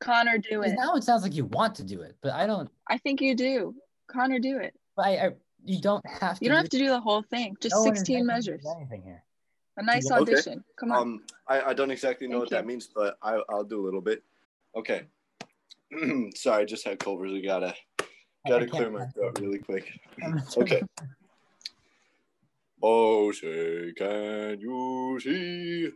[0.00, 0.74] Connor, do it.
[0.76, 2.68] Now it sounds like you want to do it, but I don't.
[2.90, 3.74] I think you do.
[4.06, 4.74] Connor, do it.
[4.96, 5.30] But I, I
[5.64, 6.44] you don't have to.
[6.44, 7.56] You don't have to do the whole thing.
[7.60, 8.66] Just No 16 making measures.
[8.76, 9.22] Anything here.
[9.76, 10.20] A nice Okay.
[10.20, 10.62] audition.
[10.76, 11.02] Come on.
[11.02, 13.84] Um, I, I don't exactly know Thank what that means, but I I'll do a
[13.84, 14.22] little bit.
[14.76, 15.02] Okay.
[16.34, 17.32] Sorry, I just had Culver's.
[17.32, 17.74] We gotta
[18.46, 19.92] gotta I clear my throat really quick.
[20.56, 20.82] Okay.
[22.86, 25.90] Oh, say, can you see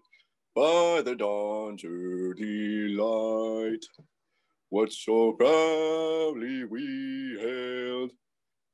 [0.54, 3.84] by the dawn's early light
[4.70, 8.12] what so proudly we hailed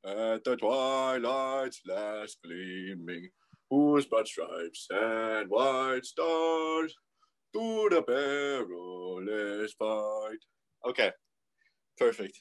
[0.05, 3.29] at the twilight's last gleaming,
[3.69, 6.93] whose broad stripes and white stars
[7.53, 10.37] through the perilous fight.
[10.87, 11.11] Okay,
[11.97, 12.39] perfect.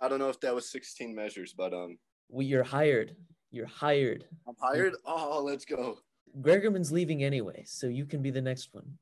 [0.00, 1.96] I don't know if that was 16 measures, but um,
[2.28, 3.16] we, you're hired.
[3.50, 4.24] You're hired.
[4.46, 4.94] I'm hired.
[5.06, 5.98] Oh, let's go.
[6.40, 8.98] Gregerman's leaving anyway, so you can be the next one.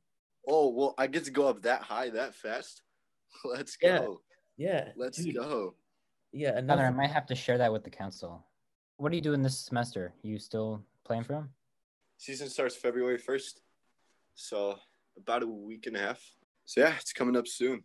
[0.47, 2.83] Oh well, I get to go up that high that fast.
[3.45, 3.99] Let's Yeah.
[4.01, 4.21] go.
[4.57, 4.91] Yeah.
[4.95, 5.35] Let's dude.
[5.37, 5.75] go.
[6.35, 6.61] Yeah.
[6.61, 8.45] Connor, I might have to share that with the council.
[8.97, 10.13] What are you doing this semester?
[10.23, 11.49] You still playing for him?
[12.19, 13.61] Season starts February first,
[14.35, 14.77] so
[15.17, 16.21] about a week and a half.
[16.65, 17.85] So yeah, it's coming up soon.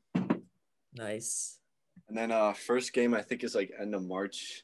[0.96, 1.60] Nice.
[2.08, 4.64] And then uh first game I think is like end of March.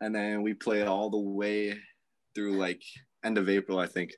[0.00, 1.76] And then we play all the way
[2.34, 2.82] through like
[3.24, 4.12] end of April, I think.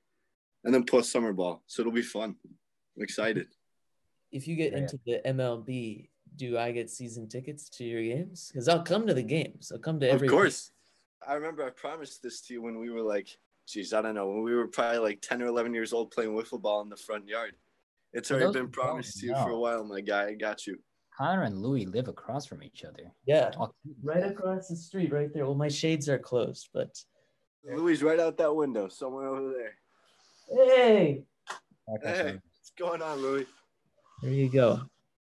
[0.65, 1.63] And then plus summer ball.
[1.67, 2.37] So it'll be fun.
[2.97, 3.47] I'm excited.
[4.31, 4.79] If you get Yeah.
[4.79, 8.51] into the MLB, do I get season tickets to your games?
[8.53, 9.71] Because I'll come to the games.
[9.73, 10.27] I'll come to every.
[10.29, 10.73] Of course.
[11.27, 13.29] I remember I promised this to you when we were like,
[13.69, 16.31] geez, I don't know, when we were probably like 10 or 11 years old playing
[16.31, 17.53] wiffle ball in the front yard.
[18.13, 20.29] It's already been promised to you for a while, my guy.
[20.29, 20.79] I got you.
[21.17, 23.13] Connor and Louis live across from each other.
[23.27, 23.51] Yeah.
[24.03, 25.45] Right across the street, right there.
[25.45, 26.99] Well, my shades are closed, but
[27.63, 29.75] Louis right out that window, somewhere over there.
[30.67, 31.23] hey,
[32.03, 33.47] Hey, what's going on, Louis?
[34.23, 34.81] there you go.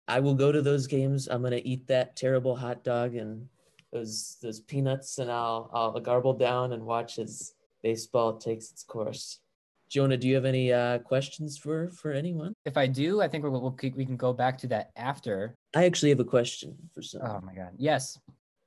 [0.10, 1.28] I will go to those games.
[1.28, 3.48] I'm gonna eat that terrible hot dog and
[3.93, 9.39] those those peanuts, and I'll I'll garble down and watch as baseball takes its course.
[9.88, 12.54] Jonah, do you have any uh, questions for for anyone?
[12.65, 15.56] If I do, I think we'll, we'll we can go back to that after.
[15.76, 17.22] I actually have a question for some.
[17.24, 17.74] Oh my god.
[17.78, 18.19] Yes.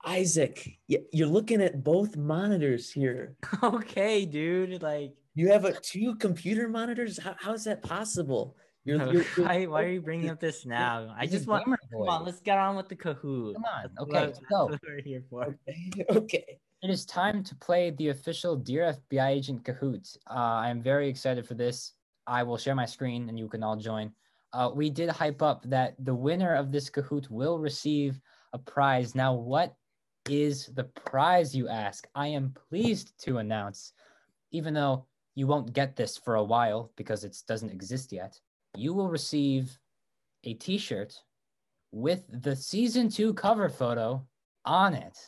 [0.04, 3.36] Isaac, you're looking at both monitors here.
[3.62, 4.82] okay, dude.
[4.82, 7.18] Like, You have a two computer monitors.
[7.18, 8.56] How, how is that possible?
[8.84, 11.14] You're, you're, you're- why, why are you bringing up this now?
[11.16, 11.64] I just want.
[11.64, 11.76] Come
[12.08, 13.54] on, let's get on with the Kahoot.
[13.54, 13.82] Come on.
[13.82, 14.66] That's Okay, what- let's that's go.
[14.66, 15.56] what we're here for.
[16.10, 16.58] okay.
[16.82, 20.16] It is time to play the official Dear FBI Agent Kahoot.
[20.28, 21.92] Uh, I'm very excited for this.
[22.26, 24.12] I will share my screen and you can all join.
[24.52, 28.20] Uh, we did hype up that the winner of this Kahoot will receive
[28.52, 29.14] a prize.
[29.14, 29.76] Now, what
[30.28, 32.06] is the prize, you ask?
[32.16, 33.92] I am pleased to announce,
[34.50, 38.38] even though you won't get this for a while because it doesn't exist yet,
[38.76, 39.78] you will receive
[40.44, 41.14] a t shirt
[41.92, 44.24] with the season two cover photo
[44.64, 45.18] on it.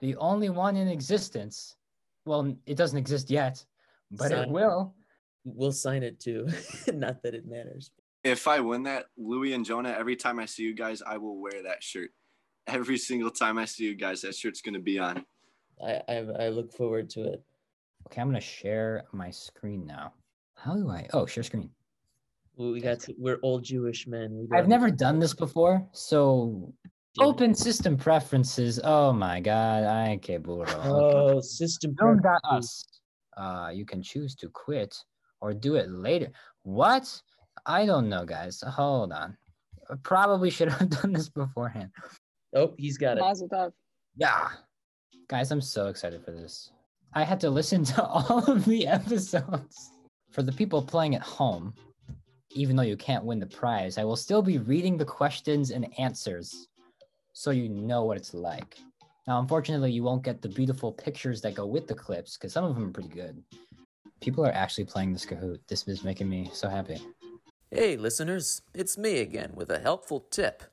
[0.00, 1.76] The only one in existence.
[2.24, 3.64] Well, it doesn't exist yet,
[4.10, 4.94] but it will.
[5.44, 6.48] We'll sign it too.
[6.92, 7.90] Not that it matters.
[8.22, 11.40] If I win that, Louis and Jonah, every time I see you guys, I will
[11.40, 12.10] wear that shirt.
[12.68, 15.24] Every single time I see you guys, that shirt's gonna be on.
[15.84, 17.42] I, I I look forward to it.
[18.06, 20.12] Okay, I'm gonna share my screen now.
[20.54, 21.08] How do I?
[21.12, 21.70] Oh, share screen.
[22.56, 24.46] We we got to, we're old Jewish men.
[24.50, 26.72] We I've never done this before, so
[27.18, 28.80] open system preferences.
[28.84, 30.76] Oh my god, I can't believe it.
[30.82, 32.86] Oh, system Zoom dot preferences.
[32.86, 33.00] us.
[33.36, 34.94] Uh, you can choose to quit
[35.40, 36.28] or do it later.
[36.62, 37.20] What?
[37.66, 38.62] I don't know, guys.
[38.66, 39.36] Hold on.
[39.90, 41.90] I probably should have done this beforehand.
[42.54, 43.20] Oh, he's got it.
[43.20, 43.72] Mazel tov.
[44.16, 44.48] Yeah.
[45.28, 46.70] Guys, I'm so excited for this.
[47.14, 49.90] I had to listen to all of the episodes.
[50.30, 51.74] For the people playing at home,
[52.54, 55.86] even though you can't win the prize, I will still be reading the questions and
[55.98, 56.68] answers
[57.32, 58.78] so you know what it's like.
[59.26, 62.64] Now, unfortunately, you won't get the beautiful pictures that go with the clips because some
[62.64, 63.42] of them are pretty good.
[64.20, 65.60] People are actually playing this Kahoot.
[65.68, 67.00] This is making me so happy.
[67.70, 70.64] Hey, listeners, it's me again with a helpful tip.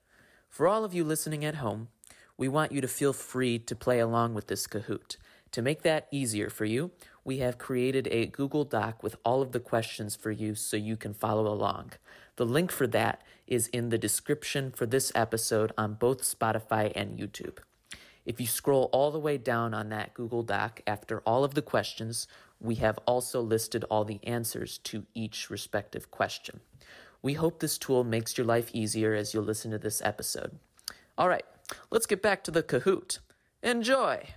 [0.49, 1.89] For all of you listening at home,
[2.37, 5.17] we want you to feel free to play along with this Kahoot.
[5.51, 6.91] To make that easier for you,
[7.29, 10.97] we have created a Google Doc with all of the questions for you so you
[10.97, 11.91] can follow along.
[12.37, 17.19] The link for that is in the description for this episode on both Spotify and
[17.19, 17.59] YouTube.
[18.25, 21.61] If you scroll all the way down on that Google Doc after all of the
[21.61, 22.25] questions,
[22.59, 26.61] we have also listed all the answers to each respective question.
[27.21, 30.57] We hope this tool makes your life easier as you listen to this episode.
[31.15, 31.45] All right,
[31.91, 33.19] let's get back to the Kahoot.
[33.61, 34.29] Enjoy!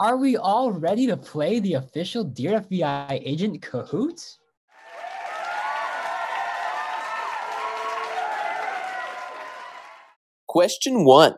[0.00, 4.36] Are we all ready to play the official Dear FBI agent Kahoot?
[10.46, 11.34] Question one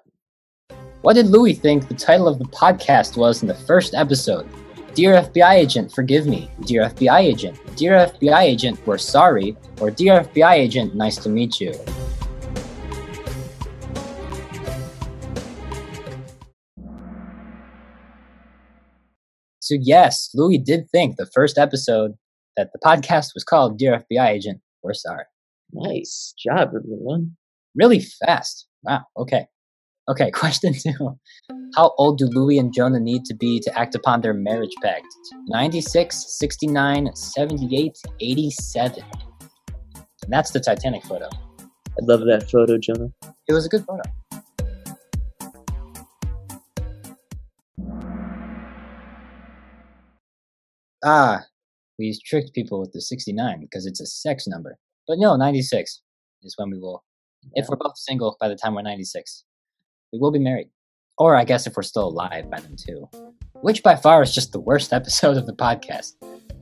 [1.03, 4.49] What did Louis think the title of the podcast was in the first episode?
[4.95, 6.51] Dear FBI agent, forgive me.
[6.67, 7.59] Dear FBI agent.
[7.77, 9.57] Dear FBI agent, we're sorry.
[9.81, 11.75] Or Dear FBI agent, nice to meet you.
[19.73, 22.13] So, yes, Louis did think the first episode
[22.59, 25.25] that the podcast was called Dear FBI Agent, We're Sorry.
[25.73, 27.35] Nice job, everyone.
[27.75, 28.67] Really fast.
[28.83, 29.05] Wow.
[29.17, 29.47] Okay.
[30.11, 30.31] Okay.
[30.35, 31.17] Question two
[31.75, 35.07] How old do Louis and Jonah need to be to act upon their marriage pact?
[35.47, 39.03] 96, 69, 78, 87.
[39.95, 41.31] And that's the Titanic photo.
[41.61, 43.09] I love that photo, Jonah.
[43.49, 44.03] It was a good photo.
[51.05, 51.43] Ah,
[51.99, 54.79] we tricked people with the 69 because it's a sex number.
[55.07, 56.01] But no, 96
[56.43, 57.03] is when we will,
[57.55, 59.45] if we're both single by the time we're 96,
[60.13, 60.71] we will be married.
[61.19, 63.09] Or I guess if we're still alive by then too.
[63.63, 66.13] Which by far is just the worst episode of the podcast.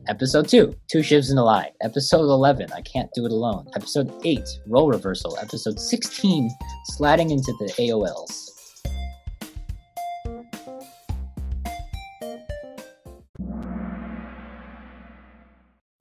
[0.08, 1.70] Episode 2, Two Shivs in a Lie.
[1.82, 3.66] Episode 11, I Can't Do It Alone.
[3.76, 5.38] Episode 8, Role Reversal.
[5.38, 6.50] Episode 16,
[6.86, 8.49] Sliding into the AOLs.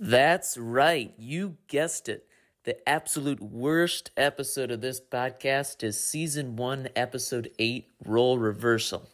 [0.09, 1.13] That's right.
[1.19, 2.25] You guessed it.
[2.63, 9.07] The absolute worst episode of this podcast is season one, episode eight, Role Reversal.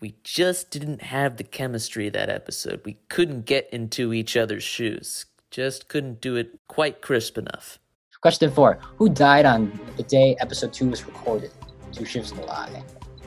[0.00, 2.80] We just didn't have the chemistry that episode.
[2.84, 5.26] We couldn't get into each other's shoes.
[5.52, 7.78] Just couldn't do it quite crisp enough.
[8.20, 11.52] Question 4 Who died on the day episode 2 was recorded?
[11.92, 12.82] Two Shivs in a Lie.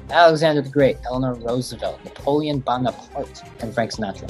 [0.10, 4.30] Alexander the Great, Eleanor Roosevelt, Napoleon Bonaparte, and Frank Sinatra.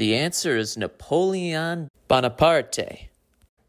[0.00, 3.10] The answer is Napoleon Bonaparte.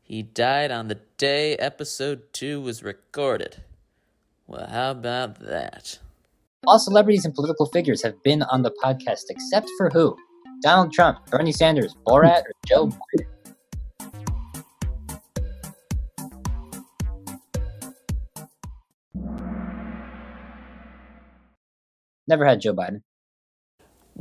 [0.02, 3.58] He died on the day episode 2 was recorded.
[4.48, 6.00] Well, how about that?
[6.66, 10.16] All celebrities and political figures have been on the podcast except for who?
[10.62, 13.26] Donald Trump, Bernie Sanders, Borat, or Joe Biden?
[22.26, 23.02] Never had Joe Biden.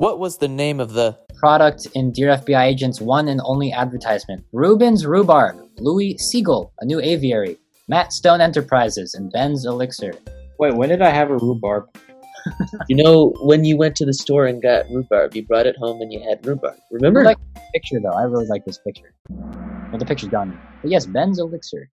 [0.01, 4.42] What was the name of the Product in Dear FBI Agent's one and only advertisement
[4.51, 10.14] Rubens Rhubarb, Louis Siegel, a new aviary, Matt Stone Enterprises, and Ben's Elixir.
[10.59, 11.84] Wait, when did I have a rhubarb?
[12.88, 16.01] You know, when you went to the store and got rhubarb, you brought it home
[16.01, 16.78] and you had rhubarb.
[16.90, 17.20] Remember?
[17.20, 18.16] I like this picture though.
[18.16, 19.12] I really like this picture.
[19.28, 20.59] Well, the picture's gone.
[20.80, 21.90] But yes, Ben's Elixir.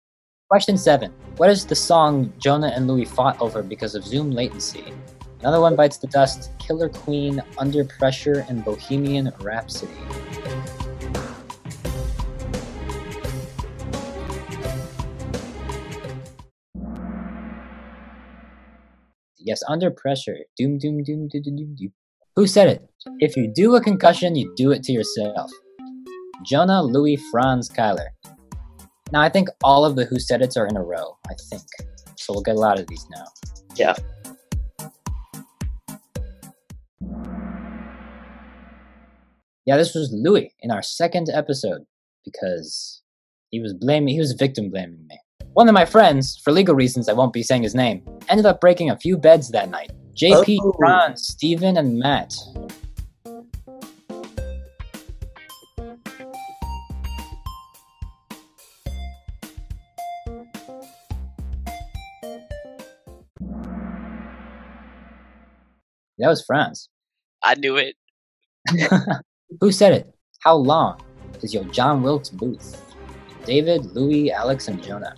[0.49, 1.13] Question seven.
[1.37, 4.91] What is the song Jonah and Louis fought over because of Zoom latency?
[5.41, 6.51] Another one bites the dust.
[6.59, 9.91] Killer Queen, Under Pressure, and Bohemian Rhapsody.
[19.39, 20.37] Yes, Under Pressure.
[20.55, 21.93] Doom, doom, doom, doom, doom, doom, doom.
[22.35, 22.87] Who said it?
[23.19, 25.49] If you do a concussion, you do it to yourself.
[26.45, 28.09] Jonah, Louis, Franz, Kyler.
[29.11, 31.63] Now, I think all of the Who Said It's are in a row, I think.
[32.15, 33.25] So we'll get a lot of these now.
[33.75, 33.95] Yeah.
[39.65, 41.83] Yeah, this was Louis in our second episode
[42.25, 43.01] because
[43.49, 45.19] he was blaming, he was victim blaming me.
[45.53, 48.61] One of my friends, for legal reasons I won't be saying his name, ended up
[48.61, 49.91] breaking a few beds that night.
[50.15, 50.73] JP, Oh.
[50.77, 52.33] Franz, Steven, and Matt.
[66.17, 66.89] That was Franz.
[67.43, 67.95] I knew it.
[69.59, 70.13] Who said it?
[70.43, 71.01] How long
[71.41, 72.81] is your John Wilkes Booth?
[73.45, 75.15] David, Louis, Alex, and Jonah.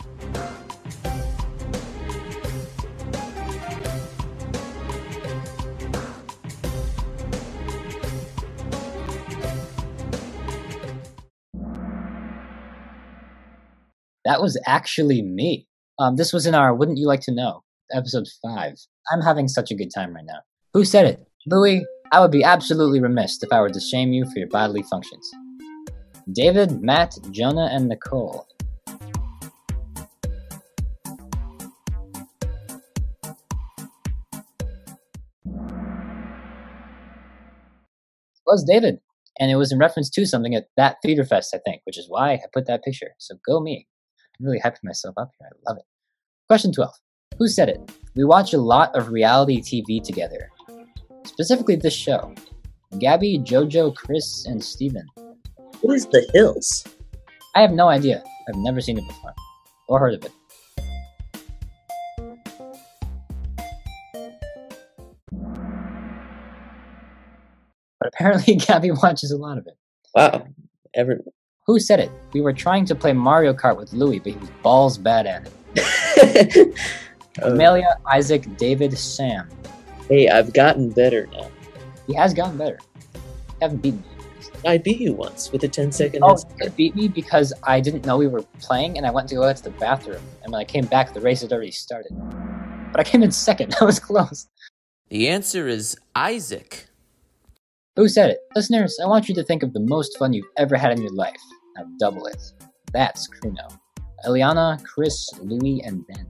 [14.26, 15.68] that was actually me.
[16.00, 17.62] Um, this was in our Wouldn't You Like to Know,
[17.94, 18.76] episode five.
[19.12, 20.40] I'm having such a good time right now.
[20.74, 21.28] Who said it?
[21.46, 24.84] Louis, I would be absolutely remiss if I were to shame you for your bodily
[24.84, 25.32] functions.
[26.32, 28.46] David, Matt, Jonah, and Nicole.
[35.44, 35.56] It
[38.46, 39.00] was David.
[39.40, 42.06] And it was in reference to something at that Theater Fest, I think, which is
[42.08, 43.16] why I put that picture.
[43.18, 43.88] So go me.
[44.40, 45.50] I'm really hyping myself up here.
[45.52, 45.86] I love it.
[46.48, 46.94] Question 12.
[47.40, 47.92] Who said it?
[48.16, 50.52] We watch a lot of reality TV together.
[51.26, 52.34] Specifically this show.
[53.00, 55.06] Gabby, Jojo, Chris, and Steven.
[55.82, 56.86] What is The Hills?
[57.56, 58.24] I have no idea.
[58.48, 59.34] I've never seen it before.
[59.88, 60.32] Or heard of it.
[68.00, 69.78] But apparently Gabby watches a lot of it.
[70.14, 70.48] Wow.
[70.94, 71.18] Every
[71.66, 72.12] Who said it?
[72.34, 75.50] We were trying to play Mario Kart with Louis, but he was balls bad at
[75.76, 76.78] it.
[77.42, 79.50] Amelia, Isaac, David, Sam.
[80.10, 81.50] Hey, I've gotten better now.
[82.08, 82.80] He has gotten better.
[83.14, 83.22] You
[83.62, 84.08] haven't beaten me.
[84.66, 87.80] I beat you once with a 10 second Oh, head you beat me because I
[87.80, 90.22] didn't know we were playing, and I went to go out to the bathroom.
[90.44, 92.12] And when I came back, the race had already started.
[92.92, 93.76] But I came in second.
[93.82, 94.48] I was close.
[95.10, 96.88] The answer is Isaac.
[97.96, 98.40] Who said it?
[98.56, 101.14] Listeners, I want you to think of the most fun you've ever had in your
[101.14, 101.42] life.
[101.78, 102.42] Now double it.
[102.92, 103.78] That's Kruno.
[104.26, 106.28] Eliana, Chris, Louis, and Ben.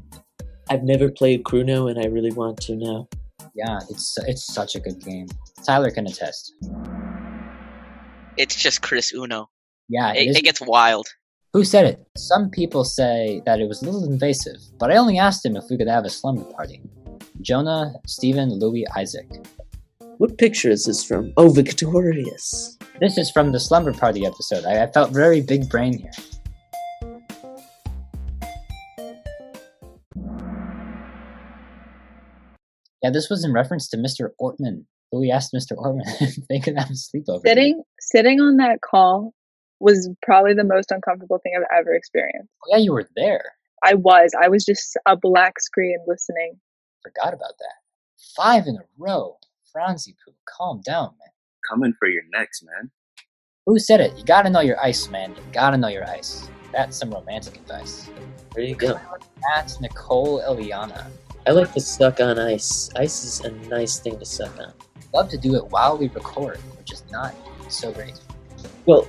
[0.69, 3.07] I've never played Chrono and I really want to now.
[3.55, 5.27] Yeah, it's it's such a good game.
[5.65, 6.53] Tyler can attest.
[8.37, 9.49] It's just Chris Uno.
[9.89, 11.07] Yeah, it it, is- it gets wild.
[11.53, 12.03] Who said it?
[12.17, 15.65] Some people say that it was a little invasive, but I only asked him if
[15.69, 16.81] we could have a slumber party.
[17.41, 19.29] Jonah, Stephen, Louis, Isaac.
[20.17, 21.31] What picture is this from?
[21.37, 22.75] Oh, Victorious.
[22.99, 24.65] This is from the slumber party episode.
[24.65, 26.11] I, I felt very big brain here.
[33.03, 34.29] Yeah, this was in reference to Mr.
[34.41, 34.85] Ortman.
[35.11, 35.73] We asked Mr.
[35.77, 37.41] Ortman if they could have a sleepover.
[37.45, 39.33] Sitting sitting on that call
[39.79, 42.49] was probably the most uncomfortable thing I've ever experienced.
[42.63, 43.43] Oh, yeah, you were there.
[43.83, 44.31] I was.
[44.41, 46.57] I was just a black screen listening.
[47.03, 47.75] Forgot about that.
[48.35, 49.37] Five in a row.
[49.71, 51.29] Franzi poo, calm down, man.
[51.69, 52.91] Coming for your necks, man.
[53.65, 54.17] Who said it?
[54.17, 55.31] You gotta know your ice, man.
[55.31, 56.49] You gotta know your ice.
[56.71, 58.09] That's some romantic advice.
[58.55, 58.99] There you go.
[59.41, 61.07] Matt, Nicole, Eliana.
[61.45, 62.89] I like to suck on ice.
[62.95, 64.73] Ice is a nice thing to suck on.
[65.13, 67.35] Love to do it while we record, which is not
[67.69, 68.19] so great.
[68.85, 69.07] Well,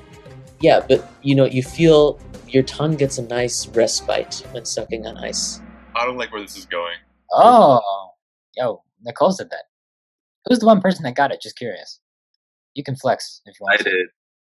[0.60, 2.18] yeah, but you know, you feel
[2.48, 5.60] your tongue gets a nice respite when sucking on ice.
[5.94, 6.96] I don't like where this is going.
[7.32, 8.10] Oh,
[8.56, 9.64] yo, Nicole said that.
[10.46, 11.40] Who's the one person that got it?
[11.40, 12.00] Just curious.
[12.74, 13.74] You can flex if you want.
[13.74, 13.84] I to.
[13.84, 14.06] did.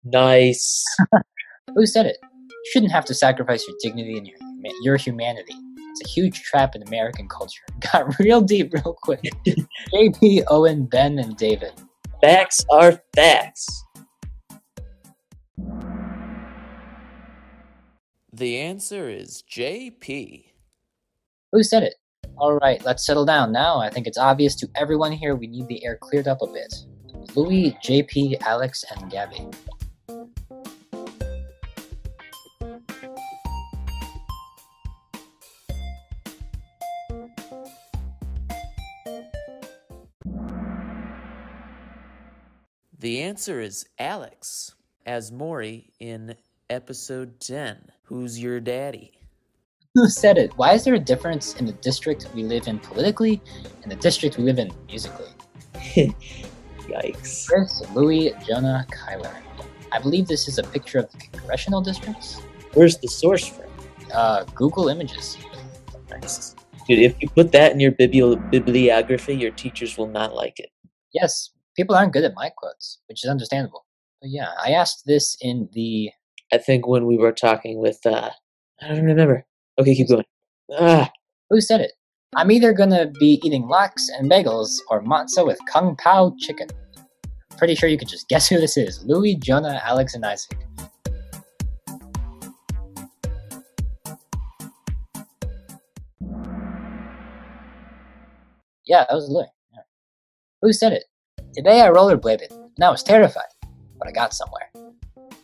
[0.04, 0.84] Nice.
[1.74, 2.18] Who said it?
[2.22, 4.36] You shouldn't have to sacrifice your dignity and your
[4.82, 5.54] your humanity.
[6.00, 7.62] It's a huge trap in American culture.
[7.92, 9.22] Got real deep real quick.
[9.92, 11.72] JP, Owen, Ben, and David.
[12.22, 13.84] Facts are facts.
[18.32, 20.44] The answer is JP.
[21.52, 21.94] Who said it?
[22.36, 23.78] All right, let's settle down now.
[23.78, 26.74] I think it's obvious to everyone here we need the air cleared up a bit.
[27.34, 29.46] Louis, JP, Alex, and Gabby.
[43.30, 44.74] Answer is Alex,
[45.06, 46.34] as Maury in
[46.68, 47.78] episode 10.
[48.02, 49.12] Who's your daddy?
[49.94, 50.50] Who said it?
[50.56, 53.40] Why is there a difference in the district we live in politically
[53.84, 55.28] and the district we live in musically?
[55.76, 57.46] Yikes.
[57.46, 59.36] Chris, Louis, Jonah, Kyler.
[59.92, 62.40] I believe this is a picture of the congressional districts.
[62.74, 63.66] Where's the source from?
[64.12, 65.38] Uh, Google Images.
[66.10, 66.56] Nice.
[66.88, 70.70] Dude, if you put that in your bibli- bibliography, your teachers will not like it.
[71.12, 73.84] Yes, people aren't good at my quotes, which is understandable.
[74.20, 76.10] But yeah, I asked this in the.
[76.52, 78.30] I think when we were talking with, uh,
[78.82, 79.44] I don't remember.
[79.78, 80.24] Okay, keep going.
[80.72, 81.10] Ah,
[81.48, 81.92] Who said it?
[82.36, 86.68] I'm either gonna be eating lax and bagels or matzo with kung pao chicken.
[87.58, 90.58] Pretty sure you could just guess who this is Louis, Jonah, Alex, and Isaac.
[98.86, 99.46] Yeah, that was Louis.
[99.72, 99.82] Yeah.
[100.62, 101.04] Who said it?
[101.52, 103.42] Today I rollerbladed, and I was terrified,
[103.98, 104.70] but I got somewhere.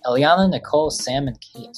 [0.06, 1.76] Eliana, Nicole, Sam, and Kate.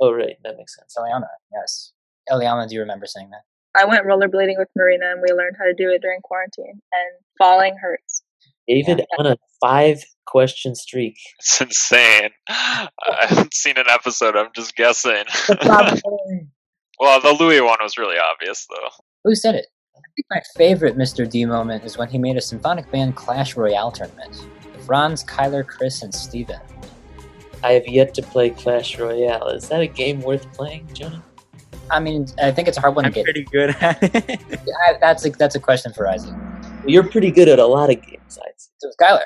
[0.00, 0.96] oh, right, that makes sense.
[0.98, 1.92] Eliana, yes.
[2.28, 3.42] Eliana, do you remember saying that?
[3.76, 7.24] I went rollerblading with Marina and we learned how to do it during quarantine and
[7.38, 8.19] falling hurts.
[8.70, 11.16] David on a five question streak.
[11.38, 12.30] It's insane.
[12.48, 14.36] I haven't seen an episode.
[14.36, 15.24] I'm just guessing.
[15.48, 18.88] well, the Louis one was really obvious, though.
[19.24, 19.66] Who said it?
[19.96, 21.28] I think my favorite Mr.
[21.28, 24.46] D moment is when he made a symphonic band Clash Royale tournament.
[24.86, 26.60] Franz, Kyler, Chris, and Steven.
[27.62, 29.48] I have yet to play Clash Royale.
[29.48, 31.22] Is that a game worth playing, Jonah?
[31.90, 33.24] I mean, I think it's a hard one I'm to get.
[33.24, 34.40] pretty good at it.
[34.88, 36.34] I, that's a that's a question for Isaac.
[36.86, 38.54] You're pretty good at a lot of games, Isaac.
[38.78, 39.20] So it's Skylar.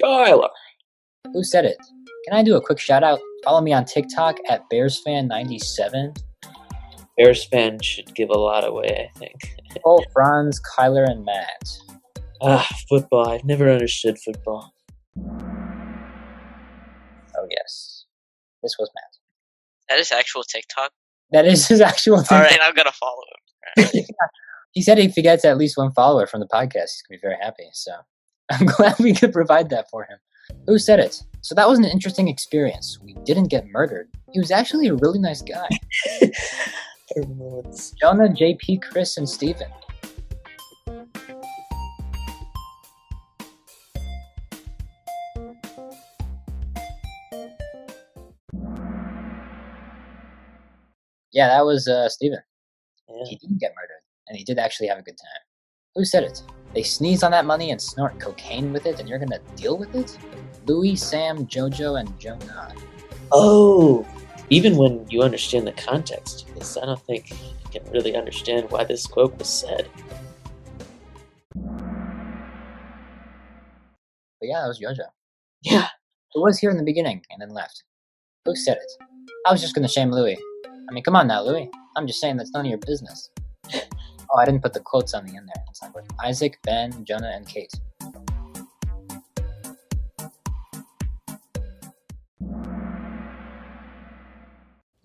[0.00, 0.48] Skylar.
[1.32, 1.76] Who said it?
[2.28, 3.18] Can I do a quick shout out?
[3.44, 6.16] Follow me on TikTok at BearsFan97.
[7.18, 9.34] Bearsfan should give a lot away, I think.
[9.84, 11.68] Oh, Franz, Kyler, and Matt.
[12.42, 13.28] Ah, football.
[13.28, 14.72] I've never understood football.
[17.36, 18.04] Oh yes,
[18.62, 19.18] this was Matt.
[19.88, 20.92] That is actual TikTok.
[21.32, 22.16] That is his actual.
[22.16, 22.40] All TikTok.
[22.50, 23.22] right, I'm gonna follow
[23.76, 23.86] him.
[24.74, 27.20] He said if he gets at least one follower from the podcast, he's gonna be
[27.22, 27.68] very happy.
[27.72, 27.92] So
[28.50, 30.18] I'm glad we could provide that for him.
[30.66, 31.22] Who said it?
[31.40, 32.98] So that was an interesting experience.
[33.02, 34.10] We didn't get murdered.
[34.32, 35.68] He was actually a really nice guy.
[38.00, 39.68] Jonah, JP, Chris, and Steven.
[51.32, 52.40] Yeah, that was uh, Steven.
[53.28, 54.03] He didn't get murdered,
[54.34, 55.42] and he did actually have a good time.
[55.94, 56.42] Who said it?
[56.74, 59.94] They sneeze on that money and snort cocaine with it, and you're gonna deal with
[59.94, 60.18] it?
[60.66, 62.74] Louis, Sam, Jojo, and Jonah.
[63.30, 64.04] Oh,
[64.50, 66.46] even when you understand the context
[66.82, 69.88] I don't think you can really understand why this quote was said.
[71.54, 71.62] But
[74.42, 75.06] yeah, that was Jojo.
[75.62, 75.86] Yeah.
[76.34, 77.84] It was here in the beginning and then left.
[78.46, 79.04] Who said it?
[79.46, 80.36] I was just gonna shame Louis.
[80.66, 81.70] I mean, come on now, Louis.
[81.96, 83.30] I'm just saying that's none of your business.
[84.34, 85.64] Oh, I didn't put the quotes on the end there.
[85.82, 86.04] Not good.
[86.22, 87.72] Isaac, Ben, Jonah, and Kate.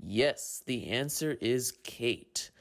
[0.01, 2.51] Yes, the answer is Kate.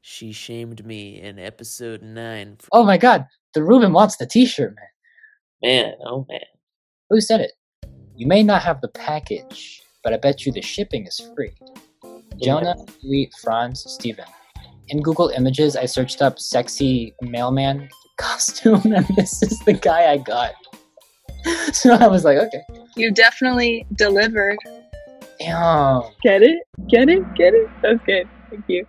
[0.00, 2.56] She shamed me in episode 9.
[2.58, 4.84] for- Oh my god, the Ruben wants the t-shirt, man.
[5.62, 6.40] Man, oh man.
[7.10, 7.52] Who said it?
[8.16, 11.52] You may not have the package, but I bet you the shipping is free.
[12.42, 14.24] Jonah, Louis, Franz, Steven.
[14.88, 20.18] In Google Images, I searched up sexy mailman costume, and this is the guy I
[20.18, 20.52] got.
[21.72, 22.62] So I was like, okay.
[22.96, 24.58] You definitely delivered.
[25.38, 26.02] Damn.
[26.22, 26.58] Get it?
[26.88, 27.22] Get it?
[27.36, 27.68] Get it?
[27.80, 28.28] That's good.
[28.50, 28.86] Thank you.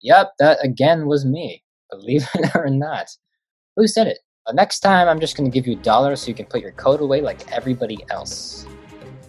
[0.00, 1.62] Yep, that again was me.
[1.90, 3.08] Believe it or not.
[3.76, 4.18] Who said it?
[4.46, 6.62] Uh, next time, I'm just going to give you a dollar so you can put
[6.62, 8.66] your coat away like everybody else.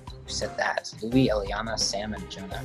[0.09, 0.91] Who said that?
[1.03, 2.63] Louis, Eliana, Sam, and Jonah.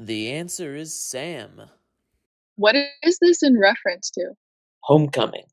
[0.00, 1.62] The answer is Sam.
[2.54, 4.30] What is this in reference to?
[4.84, 5.44] Homecoming.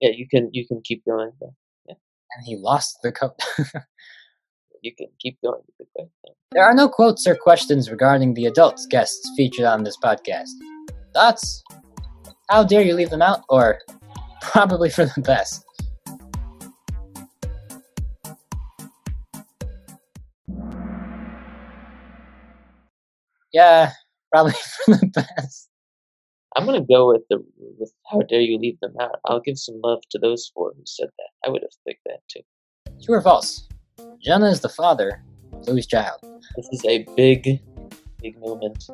[0.00, 1.30] Yeah, you can you can keep going.
[1.38, 1.54] Bro.
[1.88, 3.40] And he lost the coat.
[4.82, 5.60] You can keep going.
[5.66, 6.10] You can go.
[6.24, 6.32] Yeah.
[6.52, 10.50] There are no quotes or questions regarding the adult guests featured on this podcast.
[11.12, 11.64] Thoughts?
[12.48, 13.42] How dare you leave them out?
[13.48, 13.80] Or
[14.40, 15.64] probably for the best.
[23.52, 23.92] Yeah,
[24.32, 24.52] probably
[24.84, 25.68] for the best.
[26.56, 27.44] I'm gonna go with the
[27.78, 29.20] with how dare you leave them out.
[29.26, 31.28] I'll give some love to those four who said that.
[31.46, 32.40] I would have picked that too.
[33.02, 33.68] True or false?
[34.20, 35.22] Jenna is the father
[35.52, 36.20] of Louis' child.
[36.56, 37.60] This is a big,
[38.20, 38.88] big moment.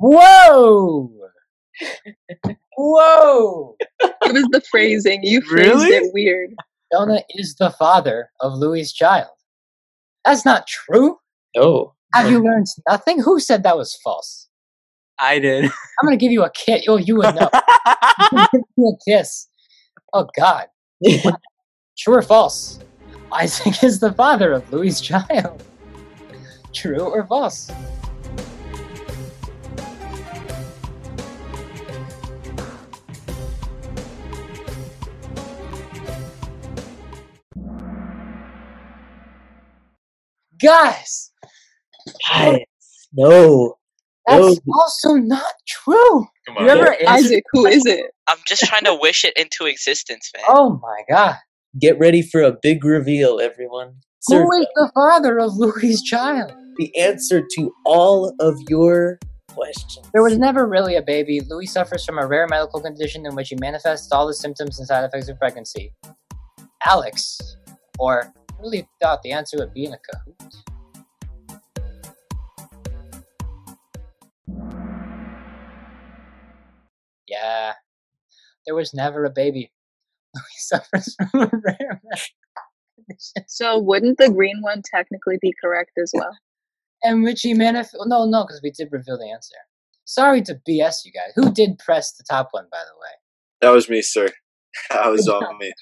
[0.00, 1.12] Whoa!
[2.78, 3.76] Whoa!
[4.00, 5.20] It was the phrasing.
[5.22, 5.88] You phrased Really?
[5.88, 6.54] it weird.
[6.92, 9.28] Jonah is the father of Louis' child.
[10.24, 11.18] That's not true.
[11.54, 11.94] No.
[12.14, 13.20] Have you learned nothing?
[13.20, 14.48] Who said that was false?
[15.18, 15.64] I did.
[15.66, 15.70] I'm
[16.04, 16.84] gonna give you a kiss.
[16.88, 17.50] Oh, you would know.
[17.84, 19.48] I'm gonna give you a kiss.
[20.14, 20.66] Oh God.
[21.98, 22.78] True or false?
[23.32, 25.62] Isaac is the father of Louis' child.
[26.72, 27.70] True or false?
[40.62, 41.30] Guys,
[42.28, 42.58] Guys,
[43.12, 43.74] no.
[44.26, 46.26] That's also not true.
[46.46, 48.04] Come You ever answered- Isaac, who is it?
[48.28, 50.44] I'm just trying to wish it into existence, man.
[50.48, 51.36] Oh my god.
[51.80, 53.96] Get ready for a big reveal, everyone.
[54.20, 56.52] Sir, Who is the father of Louis' child?
[56.78, 59.18] the answer to all of your
[59.50, 60.08] questions.
[60.12, 61.40] There was never really a baby.
[61.40, 64.86] Louis suffers from a rare medical condition in which he manifests all the symptoms and
[64.88, 65.92] side effects of pregnancy.
[66.86, 67.38] Alex,
[67.98, 70.54] or I really thought the answer would be in a Kahoot.
[77.28, 77.74] Yeah,
[78.66, 79.72] there was never a baby.
[80.34, 82.28] Louis suffers from a rare medical
[82.96, 86.36] condition So wouldn't the green one technically be correct as well?
[87.02, 87.96] in which he manifest.
[88.06, 89.56] No, no, because we did reveal the answer.
[90.04, 91.32] Sorry to BS you guys.
[91.34, 93.12] Who did press the top one, by the way?
[93.62, 94.28] That was me, sir.
[94.90, 95.72] That was on me.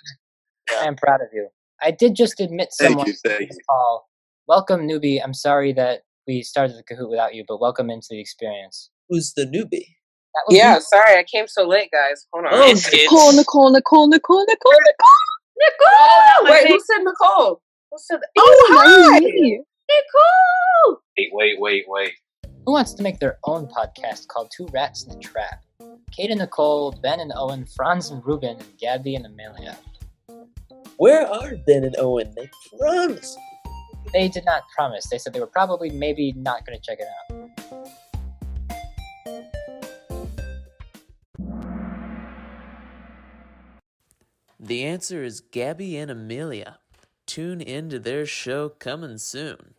[0.80, 1.48] I am proud of you.
[1.82, 3.62] I did just admit Thank someone you, to thank this you.
[3.68, 4.08] call.
[4.46, 5.20] Welcome, newbie.
[5.22, 8.90] I'm sorry that we started the Kahoot without you, but welcome into the experience.
[9.08, 9.86] Who's the newbie?
[10.34, 10.80] That was Yeah, you.
[10.80, 12.26] sorry, I came so late, guys.
[12.32, 12.50] Hold on.
[12.54, 15.28] Oh, Nicole, Nicole, Nicole, Nicole, Nicole, Nicole.
[15.58, 15.88] Nicole!
[15.90, 17.62] Oh, wait, Who who said Nicole?
[17.90, 18.28] Who said that?
[18.38, 18.66] Oh,
[19.12, 19.20] hi!
[19.20, 19.60] me.
[19.90, 21.00] Nicole!
[21.16, 22.12] Wait, wait, wait, wait.
[22.66, 25.64] Who wants to make their own podcast called Two Rats in a Trap?
[26.12, 29.76] Kate and Nicole, Ben and Owen, Franz and Ruben, and Gabby and Amelia.
[30.98, 32.32] Where are Ben and Owen?
[32.36, 33.38] They promised.
[34.12, 35.06] They did not promise.
[35.08, 37.38] They said they were probably maybe not going to check it out.
[44.60, 46.78] The answer is Gabby and Amelia.
[47.26, 49.74] Tune into their show coming soon.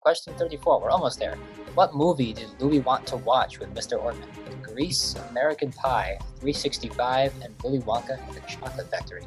[0.00, 0.80] Question 34.
[0.80, 1.38] We're almost there.
[1.76, 4.02] What movie did Louis want to watch with Mr.
[4.02, 4.62] Ortman?
[4.62, 9.20] Grease, American Pie, 365, and Willy Wonka and the Chocolate Factory.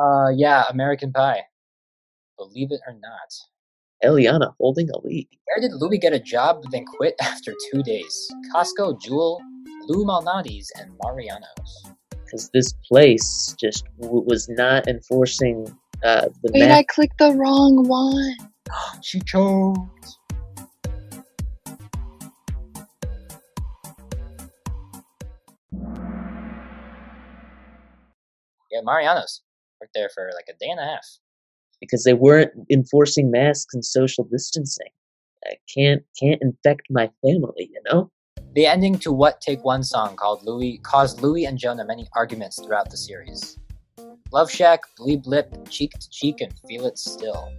[0.00, 1.42] Uh, yeah, American Pie.
[2.36, 3.34] Believe it or not.
[4.04, 5.26] Eliana holding a lead.
[5.46, 8.30] Where did Louis get a job but then quit after two days?
[8.54, 9.42] Costco, Jewel,
[9.88, 11.97] Lou Malnati's, and Mariano's.
[12.28, 15.66] Because this place just w- was not enforcing
[16.04, 18.36] uh, the Wait, I clicked the wrong one.
[19.02, 19.76] She chose.
[28.70, 29.42] Yeah, Mariano's.
[29.80, 31.06] Worked there for like a day and a half.
[31.80, 34.90] because they weren't enforcing masks and social distancing.
[35.46, 38.10] I can't can't infect my family, you know.
[38.58, 42.60] The ending to What Take One song called Louis caused Louis and Jonah many arguments
[42.60, 43.56] throughout the series.
[44.32, 47.52] Love Shack, Bleed Lip, Cheek to Cheek, and Feel It Still.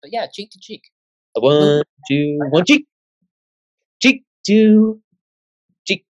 [0.00, 0.84] But yeah, cheek to cheek.
[1.34, 2.86] One, two, one cheek,
[4.00, 5.02] cheek, two,
[5.86, 6.06] cheek.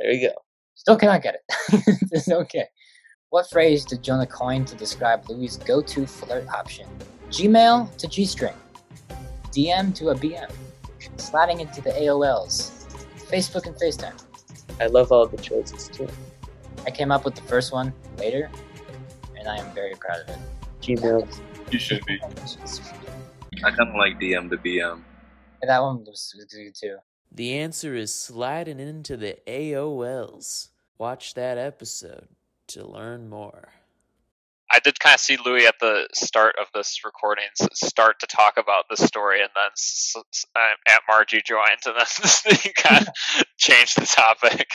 [0.00, 0.47] There you go.
[0.88, 1.98] Still cannot get it.
[2.12, 2.64] it's okay.
[3.28, 6.88] What phrase did Jonah coin to describe Louis' go-to flirt option?
[7.28, 8.54] Gmail to G-string,
[9.50, 10.50] DM to a BM,
[11.18, 12.86] sliding into the AOLs,
[13.30, 14.18] Facebook and FaceTime.
[14.80, 16.08] I love all the choices too.
[16.86, 18.50] I came up with the first one later,
[19.38, 20.38] and I am very proud of it.
[20.80, 21.28] Gmail.
[21.70, 22.18] You should be.
[23.62, 25.02] I kind of like DM to BM.
[25.60, 26.96] That one was good too.
[27.30, 30.70] The answer is sliding into the AOLs.
[30.98, 32.28] Watch that episode
[32.68, 33.68] to learn more.
[34.70, 38.54] I did kind of see Louis at the start of this recording start to talk
[38.58, 43.08] about this story, and then s- s- uh, Aunt Margie joined, and then he kind
[43.08, 43.14] of
[43.56, 44.68] changed the topic.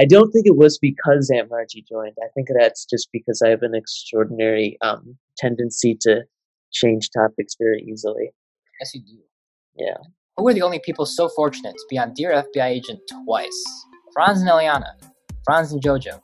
[0.00, 2.16] I don't think it was because Aunt Margie joined.
[2.22, 6.22] I think that's just because I have an extraordinary um, tendency to
[6.72, 8.30] change topics very easily.
[8.80, 9.18] Yes, you do.
[9.76, 9.96] Yeah.
[10.36, 13.64] Who were the only people so fortunate to be on Dear FBI Agent twice?
[14.14, 14.92] Franz and Eliana,
[15.46, 16.20] Franz and Jojo,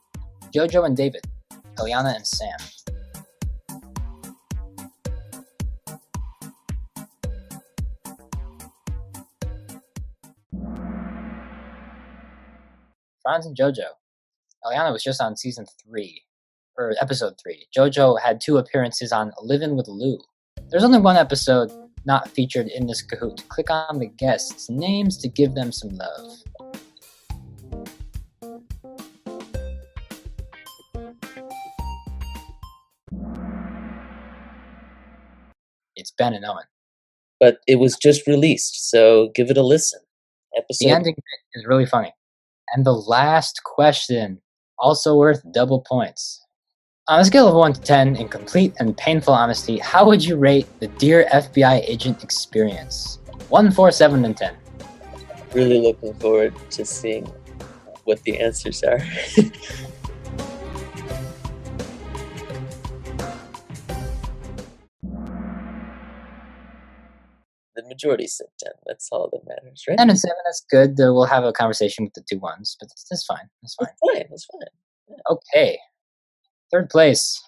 [0.52, 1.24] Jojo and David,
[1.78, 2.58] Eliana and Sam.
[13.22, 13.76] Franz and Jojo.
[14.64, 16.22] Eliana was just on season three,
[16.76, 17.68] or episode three.
[17.76, 20.18] Jojo had two appearances on Living with Lou.
[20.68, 21.70] There's only one episode
[22.04, 23.46] not featured in this Kahoot.
[23.48, 26.42] Click on the guests' names to give them some love.
[36.22, 36.64] Ben and Owen.
[37.40, 39.98] But it was just released, so give it a listen.
[40.56, 40.86] Episode.
[40.86, 41.16] The ending
[41.54, 42.14] is really funny.
[42.72, 44.40] And the last question,
[44.78, 46.40] also worth double points.
[47.08, 50.36] On a scale of 1 to 10, in complete and painful honesty, how would you
[50.36, 53.18] rate the Dear FBI Agent experience?
[53.48, 54.54] 1, 4, 7, and 10.
[55.52, 57.24] Really looking forward to seeing
[58.04, 59.00] what the answers are.
[67.76, 68.72] the majority said 10.
[68.86, 69.98] That's all that matters, right?
[69.98, 70.90] 10 and 7, that's good.
[70.92, 73.48] Uh, we'll have a conversation with the two ones, but that's, that's fine.
[73.62, 73.88] That's fine.
[73.88, 74.26] That's fine.
[74.30, 75.18] That's fine.
[75.30, 75.78] Okay.
[76.70, 77.40] Third place.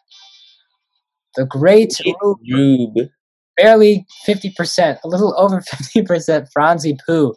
[1.36, 2.38] The Great Rube.
[2.50, 3.08] Rube.
[3.56, 7.34] Barely 50%, a little over 50% Franzi Poo.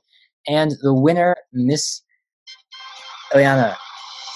[0.48, 2.02] And the winner, Miss
[3.34, 3.76] Eliana.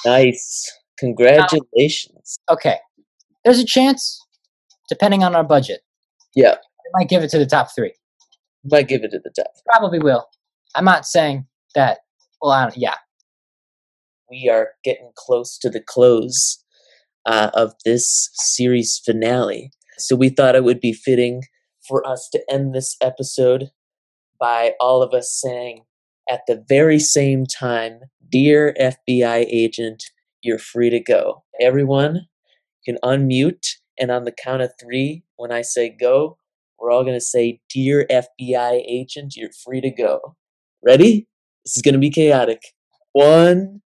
[0.05, 0.71] Nice.
[0.99, 2.37] Congratulations.
[2.49, 2.77] Okay.
[3.45, 4.19] There's a chance,
[4.89, 5.81] depending on our budget,
[6.35, 6.55] Yeah.
[6.55, 7.93] we might give it to the top three.
[8.63, 9.51] Might give it to the top.
[9.65, 10.27] Probably will.
[10.75, 11.99] I'm not saying that.
[12.41, 12.95] Well, I don't, yeah.
[14.29, 16.63] we are getting close to the close
[17.25, 19.71] uh, of this series finale.
[19.97, 21.43] So we thought it would be fitting
[21.87, 23.69] for us to end this episode
[24.39, 25.83] by all of us saying
[26.29, 30.03] at the very same time, Dear FBI agent,
[30.41, 31.43] you're free to go.
[31.59, 32.27] Everyone
[32.85, 36.37] can unmute, and on the count of three, when I say go,
[36.81, 40.35] we're all going to say, Dear FBI agent, you're free to go.
[40.83, 41.27] Ready?
[41.63, 42.61] This is going to be chaotic.
[43.13, 43.81] One,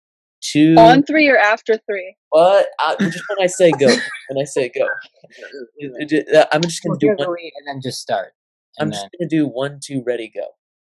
[0.41, 0.75] two.
[0.77, 2.15] On three or after three?
[2.29, 2.67] What?
[2.83, 3.87] Uh, just when I say go.
[3.87, 4.85] When I say go.
[5.77, 7.37] It- it- I'm just gonna do We'll one.
[7.57, 8.33] and then just start.
[8.79, 10.45] I'm and just gonna do one, two, ready, go.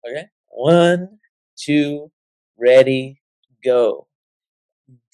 [0.09, 0.25] Okay.
[0.49, 1.19] One,
[1.57, 2.11] two,
[2.57, 3.21] ready,
[3.63, 4.07] go.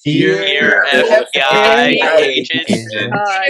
[0.05, 2.67] Dear FBI agent,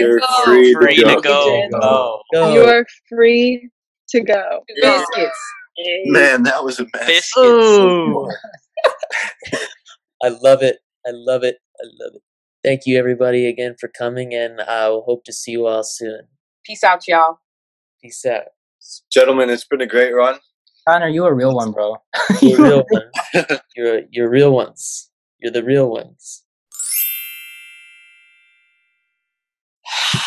[0.00, 0.26] You're go.
[0.44, 1.20] free to free to go.
[1.20, 1.68] go.
[1.70, 2.22] Go.
[2.32, 2.54] Go.
[2.54, 3.68] You're free
[4.10, 4.64] to go.
[4.80, 5.38] Biscuits.
[6.06, 7.06] Man, that was a mess.
[7.06, 7.38] Biscuits.
[7.38, 8.28] Ooh.
[10.22, 10.78] I love it.
[11.06, 11.58] I love it.
[11.80, 12.22] I love it.
[12.64, 16.22] Thank you, everybody, again for coming, and I will hope to see you all soon.
[16.64, 17.38] Peace out, y'all.
[18.02, 18.44] Peace out.
[19.12, 20.38] Gentlemen, it's been a great run.
[20.88, 21.96] Connor, you a real one, bro.
[22.42, 23.50] You're real one.
[23.76, 25.07] You're you're real ones.
[25.40, 26.44] You're the real ones.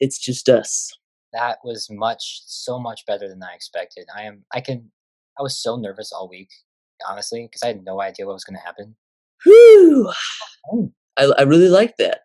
[0.00, 0.92] It's just us.
[1.32, 4.06] that was much, so much better than I expected.
[4.16, 4.90] I am, I can,
[5.38, 6.48] I was so nervous all week,
[7.08, 8.96] honestly, because I had no idea what was going to happen.
[9.44, 10.12] Whew.
[11.16, 12.22] I, I really like that.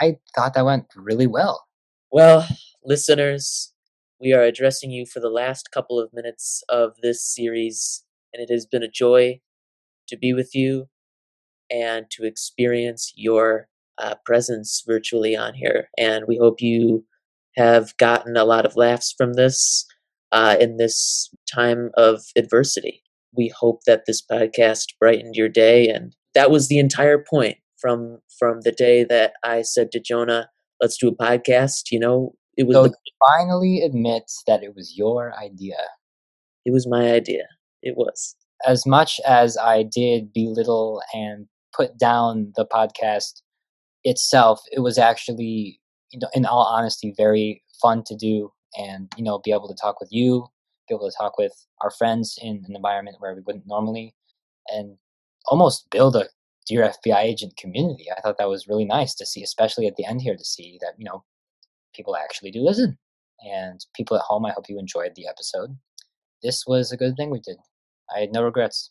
[0.00, 1.66] I thought that went really well.
[2.12, 2.46] Well,
[2.84, 3.72] listeners,
[4.20, 8.52] we are addressing you for the last couple of minutes of this series, and it
[8.52, 9.40] has been a joy
[10.08, 10.86] to be with you
[11.70, 15.88] and to experience your uh, presence virtually on here.
[15.98, 17.04] And we hope you
[17.56, 19.86] have gotten a lot of laughs from this
[20.32, 23.02] uh, in this time of adversity.
[23.36, 28.18] We hope that this podcast brightened your day, and that was the entire point from
[28.38, 30.48] from the day that I said to Jonah,
[30.80, 32.94] "Let's do a podcast." You know, it was So the,
[33.28, 35.76] finally admits that it was your idea.
[36.64, 37.44] it was my idea.
[37.82, 38.34] It was.
[38.66, 43.42] As much as I did belittle and put down the podcast
[44.04, 45.80] itself, it was actually,
[46.10, 49.76] you know, in all honesty, very fun to do and, you know, be able to
[49.80, 50.46] talk with you,
[50.88, 54.14] be able to talk with our friends in an environment where we wouldn't normally,
[54.68, 54.96] and
[55.46, 56.26] almost build a
[56.66, 58.08] Dear FBI agent community.
[58.14, 60.76] I thought that was really nice to see, especially at the end here, to see
[60.82, 61.24] that, you know,
[61.94, 62.98] people actually do listen.
[63.40, 65.78] And people at home, I hope you enjoyed the episode.
[66.42, 67.56] This was a good thing we did.
[68.14, 68.90] I had no regrets.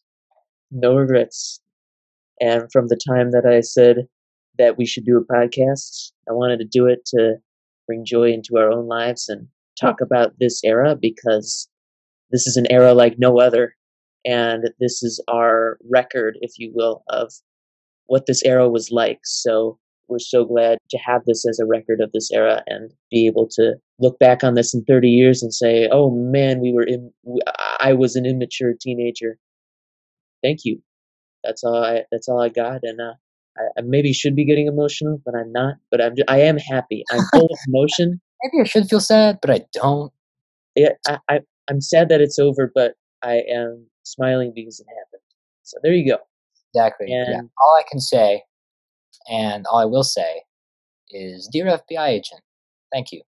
[0.71, 1.61] no regrets.
[2.39, 4.07] And from the time that I said
[4.57, 7.35] that we should do a podcast, I wanted to do it to
[7.87, 9.47] bring joy into our own lives and
[9.79, 11.69] talk about this era because
[12.31, 13.75] this is an era like no other.
[14.25, 17.31] And this is our record, if you will, of
[18.07, 19.19] what this era was like.
[19.23, 23.27] So we're so glad to have this as a record of this era and be
[23.27, 26.83] able to look back on this in 30 years and say, oh man, we were
[26.83, 27.11] in,
[27.79, 29.37] I was an immature teenager
[30.43, 30.81] thank you.
[31.43, 32.03] That's all I.
[32.11, 32.79] That's all I got.
[32.83, 33.13] And uh,
[33.57, 35.75] I, I maybe should be getting emotional, but I'm not.
[35.91, 36.15] But I'm.
[36.15, 37.03] Just, I am happy.
[37.11, 38.19] I'm full of emotion.
[38.43, 40.11] Maybe I should feel sad, but I don't.
[40.75, 41.39] Yeah, I, I.
[41.69, 42.93] I'm sad that it's over, but
[43.23, 45.21] I am smiling because it happened.
[45.63, 46.17] So there you go.
[46.73, 47.07] Exactly.
[47.09, 47.41] yeah.
[47.41, 48.43] All I can say,
[49.29, 50.43] and all I will say,
[51.09, 52.41] is Dear FBI agent,
[52.91, 53.21] thank you.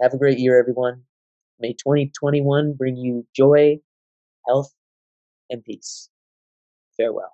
[0.00, 1.02] Have a great year, everyone.
[1.60, 3.78] May 2021 bring you joy,
[4.46, 4.72] health,
[5.50, 6.08] and peace.
[6.96, 7.32] Farewell.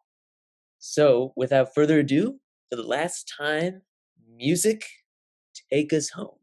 [0.78, 2.40] So, without further ado,
[2.70, 3.82] for the last time,
[4.36, 4.86] music,
[5.72, 6.38] take us home.